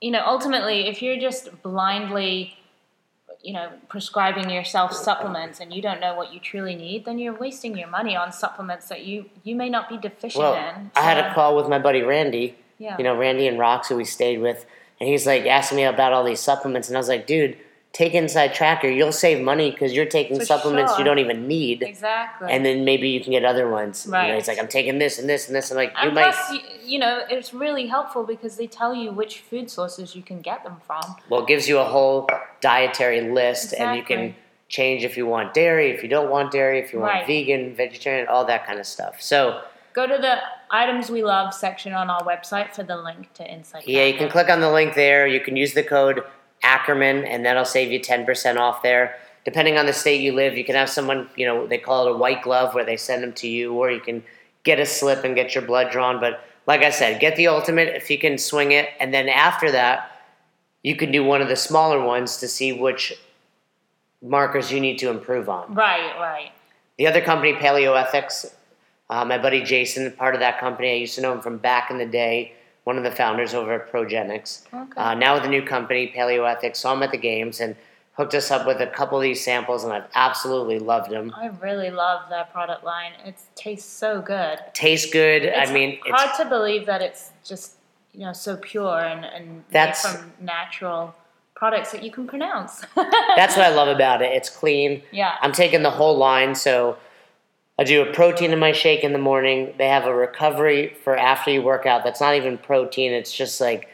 you 0.00 0.10
know, 0.10 0.22
ultimately, 0.26 0.86
if 0.88 1.02
you're 1.02 1.18
just 1.18 1.62
blindly, 1.62 2.56
you 3.42 3.52
know, 3.52 3.68
prescribing 3.88 4.50
yourself 4.50 4.92
supplements 4.92 5.60
and 5.60 5.72
you 5.72 5.80
don't 5.82 6.00
know 6.00 6.14
what 6.14 6.32
you 6.32 6.40
truly 6.40 6.74
need, 6.74 7.04
then 7.04 7.18
you're 7.18 7.34
wasting 7.34 7.76
your 7.76 7.88
money 7.88 8.16
on 8.16 8.32
supplements 8.32 8.88
that 8.88 9.04
you 9.04 9.26
you 9.44 9.54
may 9.54 9.68
not 9.68 9.88
be 9.88 9.96
deficient 9.96 10.42
Well, 10.42 10.54
in. 10.54 10.90
I 10.96 11.02
had 11.02 11.18
a 11.18 11.32
call 11.34 11.54
with 11.56 11.68
my 11.68 11.78
buddy 11.78 12.02
Randy, 12.02 12.56
Yeah. 12.78 12.96
you 12.98 13.04
know, 13.04 13.14
Randy 13.16 13.46
and 13.46 13.58
Rox, 13.58 13.86
who 13.88 13.96
we 13.96 14.04
stayed 14.04 14.40
with, 14.40 14.66
and 15.00 15.08
he's 15.08 15.26
like 15.26 15.46
asking 15.46 15.76
me 15.76 15.84
about 15.84 16.12
all 16.12 16.24
these 16.24 16.40
supplements, 16.40 16.88
and 16.88 16.96
I 16.96 17.00
was 17.00 17.08
like, 17.08 17.26
dude, 17.26 17.56
take 17.92 18.14
Inside 18.14 18.54
Tracker. 18.54 18.88
You'll 18.88 19.12
save 19.12 19.42
money 19.42 19.70
because 19.70 19.92
you're 19.92 20.06
taking 20.06 20.38
For 20.38 20.44
supplements 20.44 20.92
sure. 20.92 21.00
you 21.00 21.04
don't 21.04 21.18
even 21.18 21.48
need, 21.48 21.82
exactly. 21.82 22.48
and 22.50 22.64
then 22.64 22.84
maybe 22.84 23.08
you 23.08 23.20
can 23.20 23.32
get 23.32 23.44
other 23.44 23.68
ones. 23.70 24.04
You 24.06 24.12
know, 24.12 24.18
Right. 24.18 24.34
he's 24.34 24.46
like, 24.48 24.58
I'm 24.58 24.68
taking 24.68 24.98
this 24.98 25.18
and 25.18 25.28
this 25.28 25.46
and 25.48 25.56
this. 25.56 25.70
I'm 25.70 25.76
like, 25.76 25.90
you 26.02 26.08
and 26.08 26.14
might. 26.14 26.32
plus, 26.32 26.52
you, 26.52 26.60
you 26.84 26.98
know, 26.98 27.22
it's 27.28 27.52
really 27.54 27.86
helpful 27.86 28.24
because 28.24 28.56
they 28.56 28.66
tell 28.66 28.94
you 28.94 29.10
which 29.10 29.40
food 29.40 29.70
sources 29.70 30.14
you 30.14 30.22
can 30.22 30.40
get 30.40 30.62
them 30.64 30.76
from. 30.86 31.02
Well, 31.28 31.42
it 31.42 31.48
gives 31.48 31.68
you 31.68 31.78
a 31.78 31.84
whole 31.84 32.28
dietary 32.60 33.22
list, 33.32 33.74
and 33.74 33.96
you 33.96 34.02
can 34.02 34.34
change 34.68 35.02
if 35.02 35.16
you 35.16 35.26
want 35.26 35.54
dairy, 35.54 35.90
if 35.90 36.02
you 36.02 36.08
don't 36.08 36.30
want 36.30 36.52
dairy, 36.52 36.78
if 36.78 36.92
you 36.92 37.00
want 37.00 37.12
Right. 37.12 37.26
vegan, 37.26 37.74
vegetarian, 37.74 38.28
all 38.28 38.44
that 38.44 38.66
kind 38.66 38.78
of 38.78 38.86
stuff. 38.86 39.20
So. 39.20 39.62
Go 39.94 40.06
to 40.06 40.18
the 40.18 40.36
items 40.70 41.10
we 41.10 41.24
love 41.24 41.52
section 41.54 41.92
on 41.94 42.10
our 42.10 42.22
website 42.22 42.72
for 42.74 42.82
the 42.84 42.96
link 42.96 43.32
to 43.34 43.50
Insight. 43.50 43.88
Yeah, 43.88 44.04
you 44.04 44.16
can 44.16 44.28
click 44.28 44.48
on 44.50 44.60
the 44.60 44.70
link 44.70 44.94
there. 44.94 45.26
You 45.26 45.40
can 45.40 45.56
use 45.56 45.72
the 45.74 45.82
code 45.82 46.22
Ackerman, 46.62 47.24
and 47.24 47.44
that'll 47.44 47.64
save 47.64 47.92
you 47.92 48.00
10% 48.00 48.56
off 48.56 48.82
there. 48.82 49.16
Depending 49.44 49.78
on 49.78 49.86
the 49.86 49.92
state 49.92 50.20
you 50.20 50.32
live, 50.32 50.56
you 50.56 50.64
can 50.64 50.74
have 50.74 50.90
someone, 50.90 51.28
you 51.36 51.46
know, 51.46 51.66
they 51.66 51.78
call 51.78 52.06
it 52.06 52.12
a 52.12 52.16
white 52.16 52.42
glove 52.42 52.74
where 52.74 52.84
they 52.84 52.96
send 52.96 53.22
them 53.22 53.32
to 53.34 53.48
you, 53.48 53.72
or 53.74 53.90
you 53.90 54.00
can 54.00 54.22
get 54.64 54.78
a 54.78 54.86
slip 54.86 55.24
and 55.24 55.34
get 55.34 55.54
your 55.54 55.64
blood 55.64 55.90
drawn. 55.90 56.20
But 56.20 56.44
like 56.66 56.82
I 56.82 56.90
said, 56.90 57.20
get 57.20 57.36
the 57.36 57.46
ultimate 57.46 57.88
if 57.88 58.10
you 58.10 58.18
can 58.18 58.36
swing 58.36 58.72
it, 58.72 58.90
and 59.00 59.14
then 59.14 59.28
after 59.28 59.70
that, 59.72 60.10
you 60.82 60.96
can 60.96 61.10
do 61.10 61.24
one 61.24 61.40
of 61.40 61.48
the 61.48 61.56
smaller 61.56 62.02
ones 62.04 62.38
to 62.38 62.48
see 62.48 62.72
which 62.72 63.14
markers 64.22 64.70
you 64.70 64.80
need 64.80 64.98
to 64.98 65.10
improve 65.10 65.48
on. 65.48 65.74
Right, 65.74 66.18
right. 66.18 66.52
The 66.98 67.06
other 67.06 67.20
company, 67.20 67.54
Paleoethics, 67.54 68.52
uh, 69.08 69.24
my 69.24 69.38
buddy 69.38 69.62
Jason, 69.62 70.10
part 70.12 70.34
of 70.34 70.40
that 70.40 70.58
company, 70.58 70.90
I 70.90 70.96
used 70.96 71.14
to 71.14 71.20
know 71.20 71.32
him 71.32 71.40
from 71.40 71.58
back 71.58 71.90
in 71.90 71.98
the 71.98 72.06
day, 72.06 72.52
one 72.88 72.96
of 72.96 73.04
the 73.04 73.10
founders 73.10 73.52
over 73.52 73.74
at 73.74 73.92
Progenex. 73.92 74.62
Okay. 74.72 74.92
Uh, 74.96 75.12
now 75.12 75.34
with 75.34 75.42
the 75.42 75.48
new 75.50 75.60
company, 75.60 76.10
Paleoethics, 76.16 76.76
saw 76.76 76.94
him 76.94 77.02
at 77.02 77.10
the 77.10 77.18
games 77.18 77.60
and 77.60 77.76
hooked 78.14 78.34
us 78.34 78.50
up 78.50 78.66
with 78.66 78.80
a 78.80 78.86
couple 78.86 79.18
of 79.18 79.22
these 79.22 79.44
samples, 79.44 79.84
and 79.84 79.92
I've 79.92 80.06
absolutely 80.14 80.78
loved 80.78 81.10
them. 81.10 81.30
I 81.36 81.48
really 81.60 81.90
love 81.90 82.30
their 82.30 82.44
product 82.44 82.84
line. 82.84 83.12
It 83.26 83.34
tastes 83.56 83.92
so 83.92 84.22
good. 84.22 84.58
Tastes 84.72 85.12
good. 85.12 85.42
It's 85.44 85.68
I 85.70 85.74
mean, 85.74 85.98
it's, 86.02 86.18
hard 86.18 86.34
to 86.38 86.48
believe 86.48 86.86
that 86.86 87.02
it's 87.02 87.30
just 87.44 87.74
you 88.14 88.20
know 88.20 88.32
so 88.32 88.56
pure 88.56 89.00
and 89.00 89.22
and 89.26 89.64
That's- 89.70 90.00
from 90.10 90.32
natural 90.40 91.14
products 91.54 91.92
that 91.92 92.02
you 92.02 92.10
can 92.10 92.26
pronounce. 92.26 92.86
that's 93.36 93.54
what 93.54 93.66
I 93.66 93.68
love 93.80 93.88
about 93.94 94.22
it. 94.22 94.32
It's 94.32 94.48
clean. 94.48 95.02
yeah. 95.12 95.34
I'm 95.42 95.52
taking 95.52 95.82
the 95.82 95.90
whole 95.90 96.16
line, 96.16 96.54
so 96.54 96.96
I 97.78 97.84
do 97.84 98.02
a 98.02 98.12
protein 98.12 98.52
in 98.52 98.58
my 98.58 98.72
shake 98.72 99.04
in 99.04 99.12
the 99.12 99.18
morning. 99.18 99.74
They 99.78 99.88
have 99.88 100.04
a 100.04 100.14
recovery 100.14 100.96
for 101.04 101.16
after 101.16 101.50
you 101.52 101.62
work 101.62 101.86
out. 101.86 102.02
That's 102.02 102.20
not 102.20 102.34
even 102.34 102.58
protein. 102.58 103.12
It's 103.12 103.32
just 103.32 103.60
like 103.60 103.88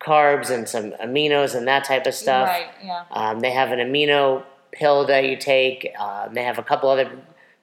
carbs 0.00 0.50
and 0.50 0.68
some 0.68 0.90
aminos 0.92 1.54
and 1.54 1.68
that 1.68 1.84
type 1.84 2.06
of 2.06 2.14
stuff. 2.14 2.48
Right. 2.48 2.66
Yeah. 2.84 3.04
Um, 3.12 3.40
they 3.40 3.52
have 3.52 3.70
an 3.70 3.78
amino 3.78 4.42
pill 4.72 5.06
that 5.06 5.24
you 5.24 5.36
take. 5.36 5.92
Um, 5.98 6.34
they 6.34 6.42
have 6.42 6.58
a 6.58 6.62
couple 6.62 6.90
other 6.90 7.10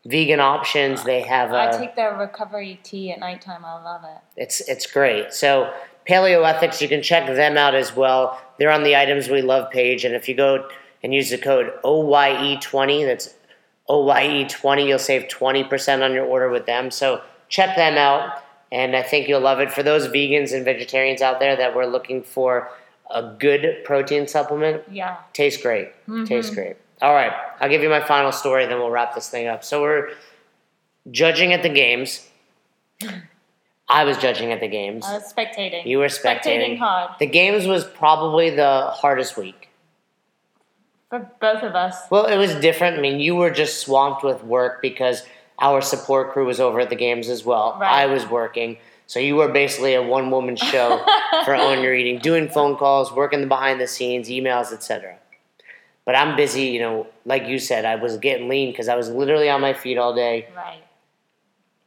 vegan 0.06 0.40
options. 0.40 1.04
They 1.04 1.22
have 1.22 1.52
I 1.52 1.66
a, 1.66 1.78
take 1.78 1.98
their 1.98 2.16
recovery 2.16 2.80
tea 2.84 3.12
at 3.12 3.20
nighttime. 3.20 3.66
I 3.66 3.84
love 3.84 4.04
it. 4.06 4.42
it's 4.42 4.62
it's 4.62 4.86
great. 4.88 5.34
So 5.34 5.74
Paleoethics, 6.08 6.82
you 6.82 6.88
can 6.88 7.04
check 7.04 7.28
them 7.28 7.58
out 7.58 7.76
as 7.76 7.94
well. 7.94 8.42
They're 8.58 8.72
on 8.72 8.84
the 8.84 8.96
items 8.96 9.28
we 9.28 9.42
love 9.42 9.70
page, 9.70 10.06
and 10.06 10.16
if 10.16 10.30
you 10.30 10.36
go 10.36 10.70
and 11.04 11.14
use 11.14 11.30
the 11.30 11.38
code 11.38 11.74
OYE20, 11.84 13.06
that's 13.06 13.34
OYE20, 13.90 14.88
you'll 14.88 15.00
save 15.00 15.24
20% 15.24 16.04
on 16.04 16.14
your 16.14 16.26
order 16.26 16.50
with 16.50 16.66
them. 16.66 16.92
So 16.92 17.22
check 17.50 17.76
them 17.76 17.98
out, 17.98 18.44
and 18.72 18.96
I 18.96 19.02
think 19.02 19.28
you'll 19.28 19.42
love 19.42 19.60
it. 19.60 19.72
For 19.72 19.82
those 19.84 20.08
vegans 20.08 20.54
and 20.54 20.64
vegetarians 20.64 21.22
out 21.22 21.40
there 21.40 21.56
that 21.56 21.76
were 21.76 21.88
looking 21.88 22.22
for 22.22 22.70
a 23.10 23.24
good 23.40 23.84
protein 23.84 24.28
supplement, 24.28 24.84
Yeah. 24.92 25.18
tastes 25.34 25.62
great. 25.62 25.88
Mm-hmm. 26.08 26.26
Tastes 26.26 26.54
great. 26.54 26.76
All 27.02 27.14
right, 27.14 27.32
I'll 27.60 27.70
give 27.70 27.82
you 27.82 27.90
my 27.90 28.02
final 28.02 28.32
story, 28.32 28.66
then 28.68 28.78
we'll 28.78 28.92
wrap 28.92 29.16
this 29.16 29.30
thing 29.30 29.48
up. 29.48 29.64
So 29.64 29.82
we're 29.82 30.10
judging 31.10 31.54
at 31.54 31.64
the 31.64 31.70
games. 31.70 32.28
I 33.92 34.04
was 34.04 34.18
judging 34.20 34.52
at 34.52 34.60
the 34.60 34.68
games. 34.68 35.04
I 35.08 35.14
was 35.16 35.34
spectating. 35.34 35.86
You 35.88 35.98
were 35.98 36.06
spectating 36.06 36.44
spectating. 36.44 36.78
hard 36.78 37.12
The 37.20 37.26
games 37.26 37.66
was 37.66 37.84
probably 37.86 38.52
the 38.52 38.92
hardest 38.94 39.36
week. 39.36 39.69
For 41.10 41.30
both 41.42 41.64
of 41.64 41.76
us. 41.76 41.96
Well, 42.10 42.26
it 42.26 42.38
was 42.38 42.56
different. 42.56 42.98
I 42.98 43.02
mean, 43.02 43.20
you 43.20 43.36
were 43.36 43.50
just 43.52 43.80
swamped 43.80 44.24
with 44.24 44.44
work 44.44 44.82
because 44.82 45.24
our 45.60 45.82
support 45.82 46.32
crew 46.32 46.46
was 46.46 46.60
over 46.60 46.80
at 46.80 46.90
the 46.90 46.96
games 46.96 47.30
as 47.30 47.44
well. 47.44 47.78
Right. 47.80 48.04
I 48.04 48.06
was 48.06 48.28
working. 48.28 48.78
So 49.08 49.20
you 49.20 49.36
were 49.36 49.48
basically 49.50 49.96
a 49.96 50.04
one 50.04 50.30
woman 50.30 50.56
show 50.56 51.04
for 51.46 51.56
Own 51.56 51.82
Your 51.84 51.96
Eating, 51.96 52.20
doing 52.20 52.48
phone 52.48 52.78
calls, 52.78 53.12
working 53.12 53.42
the 53.42 53.48
behind 53.48 53.82
the 53.82 53.88
scenes, 53.88 54.30
emails, 54.30 54.72
etc. 54.72 55.18
But 56.06 56.16
I'm 56.16 56.36
busy, 56.36 56.64
you 56.68 56.80
know, 56.80 57.08
like 57.26 57.48
you 57.48 57.60
said, 57.60 57.86
I 57.86 57.96
was 57.96 58.18
getting 58.18 58.48
lean 58.48 58.72
because 58.72 58.88
I 58.88 58.96
was 58.96 59.10
literally 59.10 59.50
on 59.50 59.62
my 59.62 59.74
feet 59.74 59.98
all 59.98 60.14
day 60.16 60.48
Right. 60.56 60.84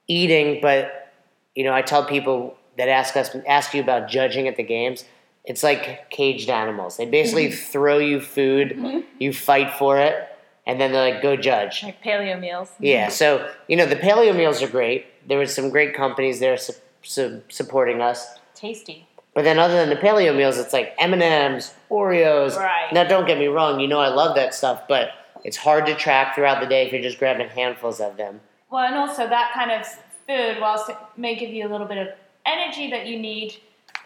eating, 0.08 0.60
but 0.60 1.12
you 1.54 1.64
know, 1.64 1.72
I 1.72 1.82
tell 1.82 2.04
people 2.04 2.56
that 2.78 2.88
ask 2.88 3.16
us 3.16 3.34
ask 3.46 3.74
you 3.74 3.82
about 3.82 4.08
judging 4.08 4.48
at 4.48 4.56
the 4.56 4.62
games, 4.62 5.04
it's 5.44 5.62
like 5.62 6.10
caged 6.10 6.48
animals. 6.48 6.96
They 6.96 7.06
basically 7.06 7.48
mm-hmm. 7.48 7.72
throw 7.72 7.98
you 7.98 8.20
food, 8.20 8.70
mm-hmm. 8.70 9.00
you 9.18 9.32
fight 9.32 9.72
for 9.72 9.98
it, 9.98 10.28
and 10.66 10.80
then 10.80 10.92
they're 10.92 11.12
like, 11.12 11.22
go 11.22 11.36
judge. 11.36 11.82
Like 11.82 12.02
paleo 12.02 12.38
meals. 12.38 12.70
Yeah, 12.78 13.08
so 13.08 13.48
you 13.68 13.76
know 13.76 13.86
the 13.86 13.96
paleo 13.96 14.36
meals 14.36 14.62
are 14.62 14.68
great. 14.68 15.06
There 15.28 15.38
was 15.38 15.54
some 15.54 15.70
great 15.70 15.94
companies 15.94 16.40
there 16.40 16.56
su- 16.56 16.74
su- 17.02 17.42
supporting 17.48 18.00
us. 18.00 18.38
Tasty. 18.54 19.06
But 19.34 19.44
then, 19.44 19.58
other 19.58 19.74
than 19.74 19.88
the 19.88 19.96
paleo 19.96 20.36
meals, 20.36 20.58
it's 20.58 20.72
like 20.72 20.94
M 20.98 21.12
and 21.12 21.22
M's, 21.22 21.72
Oreos. 21.90 22.56
Right. 22.56 22.92
Now, 22.92 23.04
don't 23.04 23.26
get 23.26 23.38
me 23.38 23.46
wrong. 23.46 23.80
You 23.80 23.88
know 23.88 23.98
I 23.98 24.08
love 24.08 24.36
that 24.36 24.54
stuff, 24.54 24.82
but 24.88 25.10
it's 25.44 25.56
hard 25.56 25.86
to 25.86 25.94
track 25.94 26.34
throughout 26.34 26.60
the 26.60 26.66
day 26.66 26.86
if 26.86 26.92
you're 26.92 27.02
just 27.02 27.18
grabbing 27.18 27.48
handfuls 27.48 28.00
of 28.00 28.16
them. 28.16 28.40
Well, 28.70 28.84
and 28.84 28.94
also 28.94 29.28
that 29.28 29.52
kind 29.54 29.70
of 29.70 29.86
food, 30.26 30.60
whilst 30.60 30.88
it 30.88 30.96
may 31.16 31.34
give 31.34 31.50
you 31.50 31.66
a 31.66 31.70
little 31.70 31.86
bit 31.86 31.98
of 31.98 32.08
energy 32.46 32.90
that 32.90 33.06
you 33.06 33.18
need, 33.18 33.56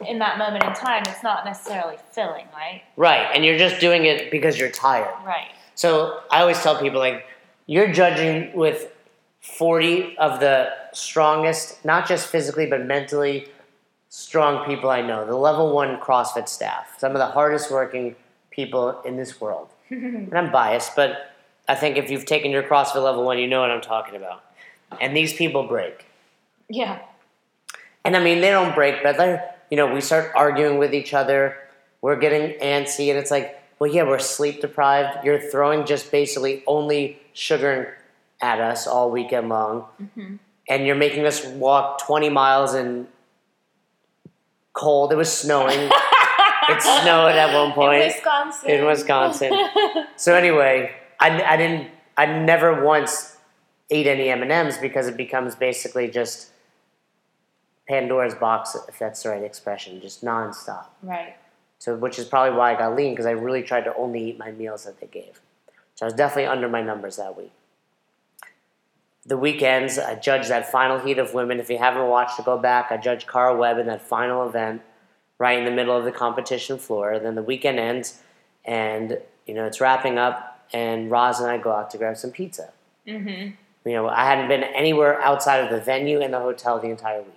in 0.06 0.18
that 0.18 0.38
moment 0.38 0.64
in 0.64 0.74
time, 0.74 1.02
it's 1.06 1.22
not 1.22 1.44
necessarily 1.44 1.96
filling, 2.12 2.46
right? 2.54 2.82
Right, 2.96 3.28
and 3.34 3.44
you're 3.44 3.58
just 3.58 3.80
doing 3.80 4.04
it 4.04 4.30
because 4.30 4.58
you're 4.58 4.70
tired. 4.70 5.14
Right. 5.24 5.48
So 5.74 6.20
I 6.30 6.40
always 6.40 6.60
tell 6.62 6.80
people 6.80 6.98
like 6.98 7.26
you're 7.66 7.92
judging 7.92 8.54
with 8.54 8.92
40 9.40 10.16
of 10.18 10.40
the 10.40 10.70
strongest, 10.92 11.84
not 11.84 12.08
just 12.08 12.26
physically 12.28 12.66
but 12.66 12.84
mentally 12.84 13.48
strong 14.08 14.66
people 14.66 14.90
I 14.90 15.02
know. 15.02 15.26
The 15.26 15.36
level 15.36 15.74
1 15.74 16.00
CrossFit 16.00 16.48
staff, 16.48 16.94
some 16.98 17.12
of 17.12 17.18
the 17.18 17.26
hardest 17.26 17.70
working 17.70 18.16
people 18.50 19.00
in 19.02 19.16
this 19.16 19.40
world. 19.40 19.68
and 19.90 20.34
I'm 20.34 20.50
biased, 20.50 20.96
but 20.96 21.32
I 21.68 21.74
think 21.74 21.96
if 21.96 22.10
you've 22.10 22.24
taken 22.24 22.50
your 22.50 22.62
CrossFit 22.62 23.02
level 23.02 23.24
1, 23.24 23.38
you 23.38 23.46
know 23.46 23.60
what 23.60 23.70
I'm 23.70 23.80
talking 23.80 24.16
about. 24.16 24.44
And 25.00 25.16
these 25.16 25.32
people 25.32 25.66
break. 25.66 26.06
Yeah. 26.68 27.00
And 28.04 28.16
I 28.16 28.22
mean, 28.22 28.40
they 28.40 28.50
don't 28.50 28.74
break, 28.74 29.02
but 29.02 29.16
they're, 29.16 29.55
you 29.70 29.76
know, 29.76 29.92
we 29.92 30.00
start 30.00 30.32
arguing 30.34 30.78
with 30.78 30.94
each 30.94 31.14
other. 31.14 31.56
We're 32.00 32.16
getting 32.16 32.58
antsy, 32.60 33.08
and 33.08 33.18
it's 33.18 33.30
like, 33.30 33.60
well, 33.78 33.90
yeah, 33.90 34.04
we're 34.04 34.18
sleep 34.18 34.60
deprived. 34.60 35.24
You're 35.24 35.40
throwing 35.40 35.84
just 35.86 36.10
basically 36.10 36.62
only 36.66 37.18
sugar 37.32 37.96
at 38.40 38.60
us 38.60 38.86
all 38.86 39.10
weekend 39.10 39.48
long, 39.48 39.86
mm-hmm. 40.00 40.36
and 40.68 40.86
you're 40.86 40.96
making 40.96 41.26
us 41.26 41.44
walk 41.44 42.04
20 42.06 42.28
miles 42.28 42.74
in 42.74 43.08
cold. 44.72 45.12
It 45.12 45.16
was 45.16 45.32
snowing. 45.32 45.78
it 46.68 46.82
snowed 46.82 47.34
at 47.34 47.54
one 47.54 47.72
point 47.72 48.02
In 48.02 48.08
Wisconsin. 48.08 48.70
in 48.70 48.86
Wisconsin. 48.86 49.68
so 50.16 50.34
anyway, 50.34 50.92
I, 51.18 51.42
I 51.42 51.56
didn't. 51.56 51.90
I 52.16 52.26
never 52.26 52.82
once 52.82 53.36
ate 53.90 54.06
any 54.06 54.28
M 54.28 54.42
and 54.42 54.50
M's 54.50 54.78
because 54.78 55.06
it 55.06 55.16
becomes 55.16 55.54
basically 55.54 56.08
just 56.08 56.50
Pandora's 57.88 58.34
box, 58.34 58.76
if 58.88 58.98
that's 58.98 59.22
the 59.22 59.30
right 59.30 59.42
expression, 59.42 60.00
just 60.00 60.24
nonstop. 60.24 60.86
right. 61.02 61.36
So, 61.78 61.94
which 61.94 62.18
is 62.18 62.24
probably 62.24 62.56
why 62.56 62.74
I 62.74 62.78
got 62.78 62.96
lean 62.96 63.12
because 63.12 63.26
I 63.26 63.32
really 63.32 63.62
tried 63.62 63.84
to 63.84 63.94
only 63.96 64.30
eat 64.30 64.38
my 64.38 64.50
meals 64.50 64.84
that 64.84 64.98
they 64.98 65.06
gave. 65.06 65.40
So 65.94 66.04
I 66.04 66.06
was 66.06 66.14
definitely 66.14 66.46
under 66.46 66.68
my 66.68 66.82
numbers 66.82 67.16
that 67.16 67.36
week. 67.36 67.52
The 69.26 69.36
weekends, 69.36 69.98
I 69.98 70.14
judged 70.14 70.48
that 70.48 70.70
final 70.70 70.98
heat 70.98 71.18
of 71.18 71.34
women. 71.34 71.58
If 71.58 71.68
you 71.68 71.78
haven't 71.78 72.06
watched 72.08 72.38
it, 72.38 72.44
go 72.44 72.56
back. 72.56 72.90
I 72.90 72.96
judged 72.96 73.28
Kara 73.28 73.54
Webb 73.56 73.78
in 73.78 73.86
that 73.86 74.00
final 74.00 74.48
event, 74.48 74.82
right 75.38 75.58
in 75.58 75.64
the 75.64 75.70
middle 75.70 75.96
of 75.96 76.04
the 76.04 76.12
competition 76.12 76.78
floor. 76.78 77.18
Then 77.18 77.34
the 77.34 77.42
weekend 77.42 77.78
ends, 77.78 78.20
and 78.64 79.18
you 79.46 79.54
know 79.54 79.64
it's 79.64 79.80
wrapping 79.80 80.16
up, 80.16 80.66
and 80.72 81.10
Roz 81.10 81.40
and 81.40 81.50
I 81.50 81.58
go 81.58 81.72
out 81.72 81.90
to 81.90 81.98
grab 81.98 82.16
some 82.16 82.30
pizza. 82.30 82.72
Mm-hmm. 83.06 83.50
You 83.88 83.94
know, 83.94 84.08
I 84.08 84.24
hadn't 84.24 84.48
been 84.48 84.64
anywhere 84.64 85.20
outside 85.20 85.58
of 85.58 85.70
the 85.70 85.80
venue 85.80 86.20
and 86.20 86.32
the 86.32 86.40
hotel 86.40 86.78
the 86.78 86.88
entire 86.88 87.22
week. 87.22 87.34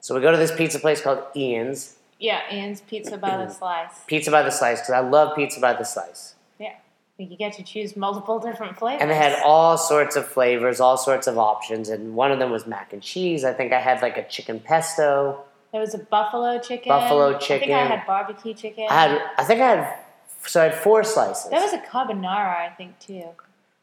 So 0.00 0.14
we 0.14 0.20
go 0.20 0.30
to 0.30 0.36
this 0.36 0.54
pizza 0.54 0.78
place 0.78 1.00
called 1.00 1.22
Ian's, 1.36 1.96
Yeah, 2.18 2.40
Ian's 2.52 2.80
Pizza 2.80 3.16
by 3.16 3.36
the 3.36 3.48
Slice. 3.50 3.92
Pizza 4.06 4.30
by 4.30 4.42
the 4.42 4.50
Slice, 4.50 4.80
because 4.80 4.94
I 4.94 5.00
love 5.00 5.36
pizza 5.36 5.60
by 5.60 5.72
the 5.72 5.84
slice. 5.84 6.34
Yeah. 6.58 6.74
You 7.18 7.36
get 7.36 7.52
to 7.54 7.62
choose 7.62 7.96
multiple 7.96 8.38
different 8.38 8.78
flavors. 8.78 9.00
And 9.02 9.10
they 9.10 9.16
had 9.16 9.40
all 9.44 9.76
sorts 9.76 10.14
of 10.16 10.26
flavors, 10.26 10.80
all 10.80 10.96
sorts 10.96 11.26
of 11.26 11.36
options, 11.36 11.88
and 11.88 12.14
one 12.14 12.30
of 12.30 12.38
them 12.38 12.50
was 12.50 12.66
mac 12.66 12.92
and 12.92 13.02
cheese. 13.02 13.44
I 13.44 13.52
think 13.52 13.72
I 13.72 13.80
had 13.80 14.02
like 14.02 14.16
a 14.16 14.26
chicken 14.28 14.60
pesto. 14.60 15.44
There 15.72 15.80
was 15.80 15.94
a 15.94 15.98
buffalo 15.98 16.58
chicken. 16.60 16.88
Buffalo 16.88 17.38
chicken. 17.38 17.72
I 17.72 17.80
think. 17.80 17.90
I 17.92 17.96
had 17.96 18.06
barbecue 18.06 18.54
chicken. 18.54 18.86
I 18.88 18.94
had, 18.94 19.22
I 19.36 19.44
think 19.44 19.60
I 19.60 19.76
had, 19.76 19.98
so 20.46 20.60
I 20.60 20.64
had 20.64 20.74
four 20.76 21.02
slices. 21.04 21.50
There 21.50 21.60
was 21.60 21.72
a 21.72 21.78
carbonara, 21.78 22.56
I 22.56 22.72
think, 22.76 22.98
too. 23.00 23.24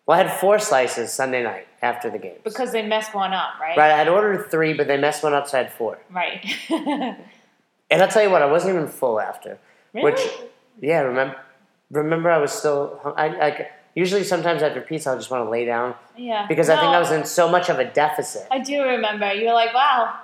Well, 0.05 0.19
I 0.19 0.23
had 0.23 0.39
four 0.39 0.59
slices 0.59 1.11
Sunday 1.11 1.43
night 1.43 1.67
after 1.81 2.09
the 2.09 2.17
game. 2.19 2.37
Because 2.43 2.71
they 2.71 2.81
messed 2.85 3.13
one 3.13 3.33
up, 3.33 3.59
right? 3.59 3.77
Right, 3.77 3.91
I 3.91 3.97
had 3.97 4.07
ordered 4.07 4.49
three, 4.51 4.73
but 4.73 4.87
they 4.87 4.97
messed 4.97 5.23
one 5.23 5.33
up, 5.33 5.47
so 5.47 5.57
I 5.59 5.63
had 5.63 5.73
four. 5.73 5.99
Right. 6.11 6.45
And 7.91 8.01
I'll 8.01 8.07
tell 8.07 8.23
you 8.23 8.31
what, 8.31 8.41
I 8.41 8.47
wasn't 8.47 8.75
even 8.75 8.87
full 8.87 9.19
after. 9.19 9.59
really? 9.93 10.11
Which, 10.11 10.19
yeah, 10.81 11.01
remember, 11.01 11.37
remember 11.91 12.31
I 12.31 12.39
was 12.39 12.51
still, 12.51 12.99
hung- 13.03 13.15
I, 13.15 13.69
usually 13.93 14.23
sometimes 14.23 14.63
after 14.63 14.81
pizza 14.81 15.11
I'll 15.11 15.17
just 15.17 15.29
want 15.29 15.45
to 15.45 15.49
lay 15.49 15.65
down 15.65 15.93
yeah. 16.17 16.47
because 16.47 16.67
I 16.69 16.75
think 16.79 16.87
I 16.87 16.99
was 16.99 17.11
in 17.11 17.25
so 17.25 17.47
much 17.49 17.69
of 17.69 17.77
a 17.77 17.85
deficit. 17.85 18.47
I 18.49 18.59
do 18.59 18.81
remember. 18.83 19.31
You 19.33 19.45
were 19.45 19.53
like, 19.53 19.73
wow, 19.73 20.17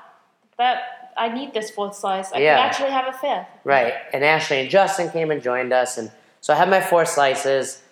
that 0.57 1.11
I 1.15 1.29
need 1.29 1.53
this 1.53 1.69
fourth 1.69 1.95
slice. 1.95 2.31
I 2.33 2.39
Yeah. 2.39 2.55
could 2.55 2.65
actually 2.65 2.91
have 2.91 3.07
a 3.13 3.17
fifth. 3.17 3.47
Right. 3.63 3.93
And 4.11 4.23
Ashley 4.25 4.59
and 4.59 4.69
Justin 4.69 5.11
came 5.11 5.29
and 5.29 5.41
joined 5.43 5.71
us. 5.71 5.97
And 5.99 6.11
so 6.41 6.53
I 6.53 6.57
had 6.57 6.67
my 6.69 6.81
four 6.81 7.05
slices. 7.05 7.83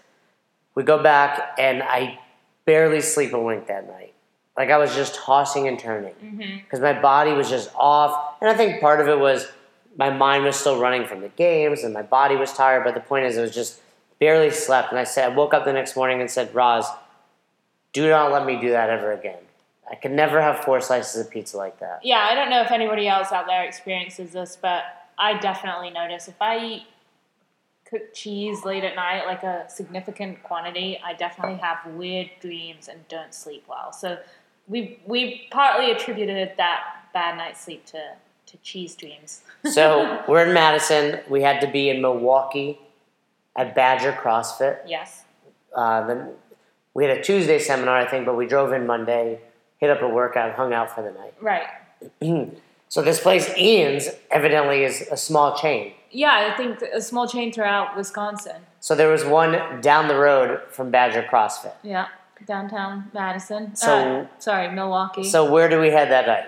We 0.79 0.85
go 0.85 1.03
back, 1.03 1.55
and 1.59 1.83
I 1.83 2.17
barely 2.63 3.01
sleep 3.01 3.33
a 3.33 3.37
wink 3.37 3.67
that 3.67 3.85
night. 3.85 4.13
Like 4.55 4.69
I 4.69 4.77
was 4.77 4.95
just 4.95 5.13
tossing 5.13 5.67
and 5.67 5.77
turning 5.77 6.13
Mm-hmm. 6.23 6.59
because 6.63 6.79
my 6.79 6.93
body 6.93 7.33
was 7.33 7.49
just 7.49 7.69
off. 7.75 8.35
And 8.39 8.49
I 8.49 8.53
think 8.53 8.79
part 8.79 9.01
of 9.01 9.09
it 9.09 9.19
was 9.19 9.45
my 9.97 10.09
mind 10.09 10.45
was 10.45 10.55
still 10.55 10.79
running 10.79 11.05
from 11.05 11.19
the 11.19 11.27
games 11.27 11.83
and 11.83 11.93
my 11.93 12.01
body 12.01 12.37
was 12.37 12.53
tired. 12.53 12.85
But 12.85 12.93
the 12.93 13.01
point 13.01 13.25
is, 13.25 13.35
it 13.35 13.41
was 13.41 13.53
just 13.53 13.81
barely 14.21 14.51
slept. 14.51 14.91
And 14.91 14.99
I 14.99 15.03
said, 15.03 15.29
I 15.29 15.35
woke 15.35 15.53
up 15.53 15.65
the 15.65 15.73
next 15.73 15.97
morning 15.97 16.21
and 16.21 16.31
said, 16.31 16.55
Roz, 16.55 16.85
do 17.91 18.09
not 18.09 18.31
let 18.31 18.45
me 18.45 18.55
do 18.61 18.69
that 18.69 18.89
ever 18.89 19.11
again. 19.11 19.39
I 19.91 19.95
could 19.95 20.11
never 20.11 20.41
have 20.41 20.59
four 20.59 20.79
slices 20.79 21.19
of 21.19 21.29
pizza 21.29 21.57
like 21.57 21.77
that. 21.81 21.99
Yeah, 22.03 22.25
I 22.31 22.35
don't 22.35 22.49
know 22.49 22.61
if 22.61 22.71
anybody 22.71 23.05
else 23.09 23.33
out 23.33 23.47
there 23.47 23.65
experiences 23.65 24.31
this, 24.31 24.57
but 24.61 24.83
I 25.17 25.33
definitely 25.39 25.89
notice 25.89 26.29
if 26.29 26.41
I 26.41 26.57
eat 26.65 26.83
cooked 27.89 28.15
cheese 28.15 28.63
late 28.65 28.84
at 28.84 28.95
night, 28.95 29.25
like 29.25 29.43
a 29.43 29.65
significant 29.69 30.43
quantity, 30.43 30.99
I 31.04 31.13
definitely 31.13 31.58
have 31.58 31.80
weird 31.93 32.30
dreams 32.39 32.88
and 32.88 33.08
don't 33.08 33.34
sleep 33.34 33.63
well. 33.67 33.91
So 33.91 34.17
we 34.67 34.99
we 35.06 35.47
partly 35.52 35.91
attributed 35.91 36.54
that 36.58 36.82
bad 37.13 37.38
night's 37.38 37.62
sleep 37.62 37.86
to 37.88 38.02
to 38.47 38.58
cheese 38.58 38.95
dreams. 38.95 39.41
So 39.71 40.23
we're 40.28 40.45
in 40.47 40.54
Madison. 40.54 41.19
We 41.30 41.41
had 41.41 41.60
to 41.62 41.67
be 41.67 41.89
in 41.89 42.02
Milwaukee 42.02 42.80
at 43.58 43.75
Badger 43.75 44.13
CrossFit. 44.13 44.78
yes. 44.88 45.23
Uh, 45.75 46.08
then 46.08 46.30
we 46.93 47.04
had 47.06 47.17
a 47.17 47.21
Tuesday 47.21 47.60
seminar, 47.60 47.97
I 47.97 48.08
think, 48.08 48.25
but 48.25 48.36
we 48.36 48.47
drove 48.47 48.71
in 48.73 48.88
Monday, 48.88 49.39
hit 49.78 49.89
up 49.89 50.02
a 50.02 50.08
workout, 50.08 50.56
hung 50.56 50.73
out 50.73 50.95
for 50.95 51.04
the 51.04 51.12
night. 51.12 51.34
Right. 51.41 51.67
So 52.91 53.04
this 53.04 53.19
place, 53.21 53.56
Ian's, 53.56 54.10
evidently 54.32 54.84
is 54.84 55.08
a 55.12 55.15
small 55.15 55.56
chain. 55.56 55.93
Yeah, 56.11 56.51
I 56.51 56.57
think 56.57 56.81
a 56.81 57.01
small 57.01 57.27
chain 57.27 57.51
throughout 57.51 57.95
Wisconsin. 57.95 58.57
So 58.79 58.95
there 58.95 59.09
was 59.09 59.25
one 59.25 59.81
down 59.81 60.07
the 60.07 60.15
road 60.17 60.61
from 60.69 60.89
Badger 60.91 61.23
CrossFit. 61.31 61.73
Yeah. 61.83 62.07
Downtown 62.47 63.09
Madison. 63.13 63.75
So- 63.75 64.21
Uh, 64.21 64.39
sorry, 64.39 64.69
Milwaukee. 64.69 65.23
So 65.23 65.51
where 65.51 65.67
do 65.69 65.79
we 65.79 65.89
head 65.91 66.09
that 66.11 66.25
night? 66.27 66.45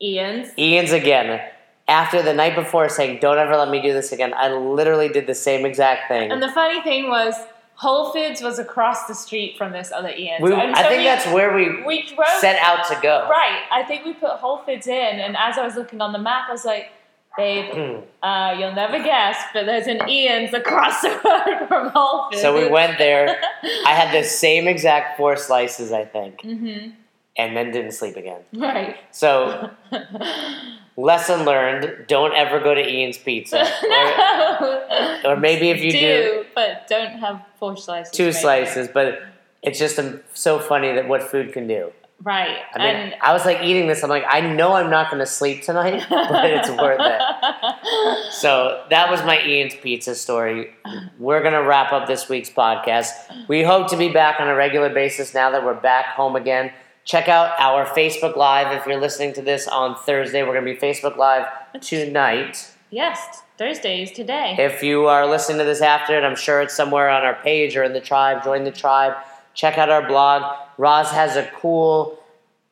Ian's. 0.00 0.52
Ian's 0.58 0.92
again. 0.92 1.40
After 1.88 2.22
the 2.22 2.32
night 2.34 2.54
before 2.54 2.88
saying, 2.88 3.18
"Don't 3.20 3.38
ever 3.38 3.56
let 3.56 3.68
me 3.68 3.80
do 3.80 3.92
this 3.92 4.12
again," 4.12 4.32
I 4.36 4.48
literally 4.48 5.08
did 5.08 5.26
the 5.26 5.34
same 5.34 5.66
exact 5.66 6.08
thing. 6.08 6.30
And 6.30 6.42
the 6.42 6.50
funny 6.52 6.80
thing 6.82 7.08
was, 7.08 7.34
Whole 7.76 8.10
Foods 8.12 8.40
was 8.40 8.58
across 8.58 9.06
the 9.06 9.14
street 9.14 9.56
from 9.58 9.72
this 9.72 9.90
other 9.90 10.08
Ian's. 10.10 10.42
We, 10.42 10.52
And 10.52 10.74
I 10.74 10.82
think 10.84 10.98
we, 10.98 11.04
that's 11.04 11.26
where 11.28 11.52
we 11.54 11.82
we 11.82 12.02
drove 12.02 12.28
set 12.38 12.58
out 12.60 12.84
to 12.88 12.98
go. 13.02 13.26
right. 13.30 13.62
I 13.72 13.82
think 13.82 14.04
we 14.04 14.12
put 14.12 14.30
Whole 14.32 14.58
Foods 14.58 14.86
in, 14.86 15.18
and 15.20 15.36
as 15.36 15.58
I 15.58 15.64
was 15.64 15.74
looking 15.76 16.00
on 16.00 16.12
the 16.12 16.18
map, 16.18 16.44
I 16.48 16.52
was 16.52 16.64
like, 16.64 16.90
"Babe, 17.36 18.02
uh, 18.22 18.56
you'll 18.58 18.74
never 18.74 19.02
guess, 19.02 19.36
but 19.52 19.66
there's 19.66 19.86
an 19.86 20.08
Ian's 20.08 20.54
across 20.54 21.02
the 21.02 21.08
road 21.10 21.68
from 21.68 21.88
Whole 21.90 22.30
Foods." 22.30 22.42
So 22.42 22.56
we 22.56 22.68
went 22.68 22.98
there. 22.98 23.40
I 23.86 23.94
had 23.94 24.14
the 24.14 24.26
same 24.26 24.68
exact 24.68 25.16
four 25.16 25.36
slices, 25.36 25.92
I 25.92 26.04
think, 26.04 26.40
hmm 26.42 26.90
and 27.36 27.56
then 27.56 27.70
didn't 27.70 27.92
sleep 27.92 28.16
again. 28.16 28.42
Right. 28.52 28.96
So 29.10 29.70
lesson 30.96 31.44
learned: 31.44 32.06
don't 32.06 32.34
ever 32.34 32.60
go 32.60 32.74
to 32.74 32.80
Ian's 32.80 33.18
Pizza, 33.18 33.60
or, 33.82 33.88
no. 33.88 35.20
or 35.24 35.36
maybe 35.36 35.70
if 35.70 35.82
you 35.82 35.92
do, 35.92 36.44
but 36.54 36.86
don't 36.88 37.18
have 37.18 37.42
four 37.58 37.76
slices. 37.76 38.12
two 38.12 38.24
maybe. 38.24 38.32
slices. 38.34 38.88
But 38.92 39.22
it's 39.62 39.78
just 39.78 39.98
um, 39.98 40.20
so 40.34 40.58
funny 40.58 40.92
that 40.92 41.08
what 41.08 41.22
food 41.22 41.52
can 41.52 41.66
do. 41.66 41.92
Right. 42.22 42.58
I 42.74 42.78
mean, 42.78 42.86
and 42.86 43.14
I 43.20 43.32
was 43.32 43.44
like 43.44 43.62
eating 43.62 43.88
this. 43.88 44.02
I'm 44.04 44.10
like, 44.10 44.24
I 44.28 44.40
know 44.40 44.74
I'm 44.74 44.90
not 44.90 45.10
going 45.10 45.20
to 45.20 45.26
sleep 45.26 45.62
tonight, 45.62 46.04
but 46.10 46.44
it's 46.50 46.70
worth 46.70 47.00
it. 47.00 47.20
So 48.32 48.84
that 48.90 49.10
was 49.10 49.22
my 49.24 49.40
Ian's 49.44 49.74
Pizza 49.74 50.14
story. 50.14 50.72
We're 51.18 51.40
going 51.40 51.52
to 51.52 51.62
wrap 51.62 51.92
up 51.92 52.08
this 52.08 52.28
week's 52.28 52.50
podcast. 52.50 53.10
We 53.48 53.62
hope 53.62 53.88
to 53.90 53.96
be 53.96 54.08
back 54.08 54.40
on 54.40 54.48
a 54.48 54.54
regular 54.54 54.88
basis 54.92 55.32
now 55.34 55.50
that 55.50 55.64
we're 55.64 55.74
back 55.80 56.06
home 56.14 56.34
again. 56.36 56.72
Check 57.04 57.28
out 57.28 57.52
our 57.58 57.84
Facebook 57.86 58.36
Live 58.36 58.76
if 58.76 58.86
you're 58.86 59.00
listening 59.00 59.32
to 59.34 59.42
this 59.42 59.68
on 59.68 59.96
Thursday. 59.96 60.42
We're 60.42 60.54
going 60.60 60.64
to 60.64 60.72
be 60.74 60.78
Facebook 60.78 61.16
Live 61.16 61.46
tonight. 61.80 62.70
yes, 62.90 63.42
Thursday 63.58 64.02
is 64.02 64.10
today. 64.12 64.56
If 64.58 64.82
you 64.82 65.06
are 65.06 65.26
listening 65.26 65.58
to 65.58 65.64
this 65.64 65.80
after 65.82 66.16
it, 66.16 66.24
I'm 66.24 66.36
sure 66.36 66.60
it's 66.62 66.74
somewhere 66.74 67.10
on 67.10 67.22
our 67.22 67.34
page 67.42 67.76
or 67.76 67.84
in 67.84 67.92
the 67.92 68.00
tribe. 68.00 68.42
Join 68.42 68.64
the 68.64 68.72
tribe. 68.72 69.14
Check 69.54 69.78
out 69.78 69.90
our 69.90 70.06
blog. 70.06 70.56
Roz 70.78 71.10
has 71.10 71.36
a 71.36 71.48
cool 71.56 72.18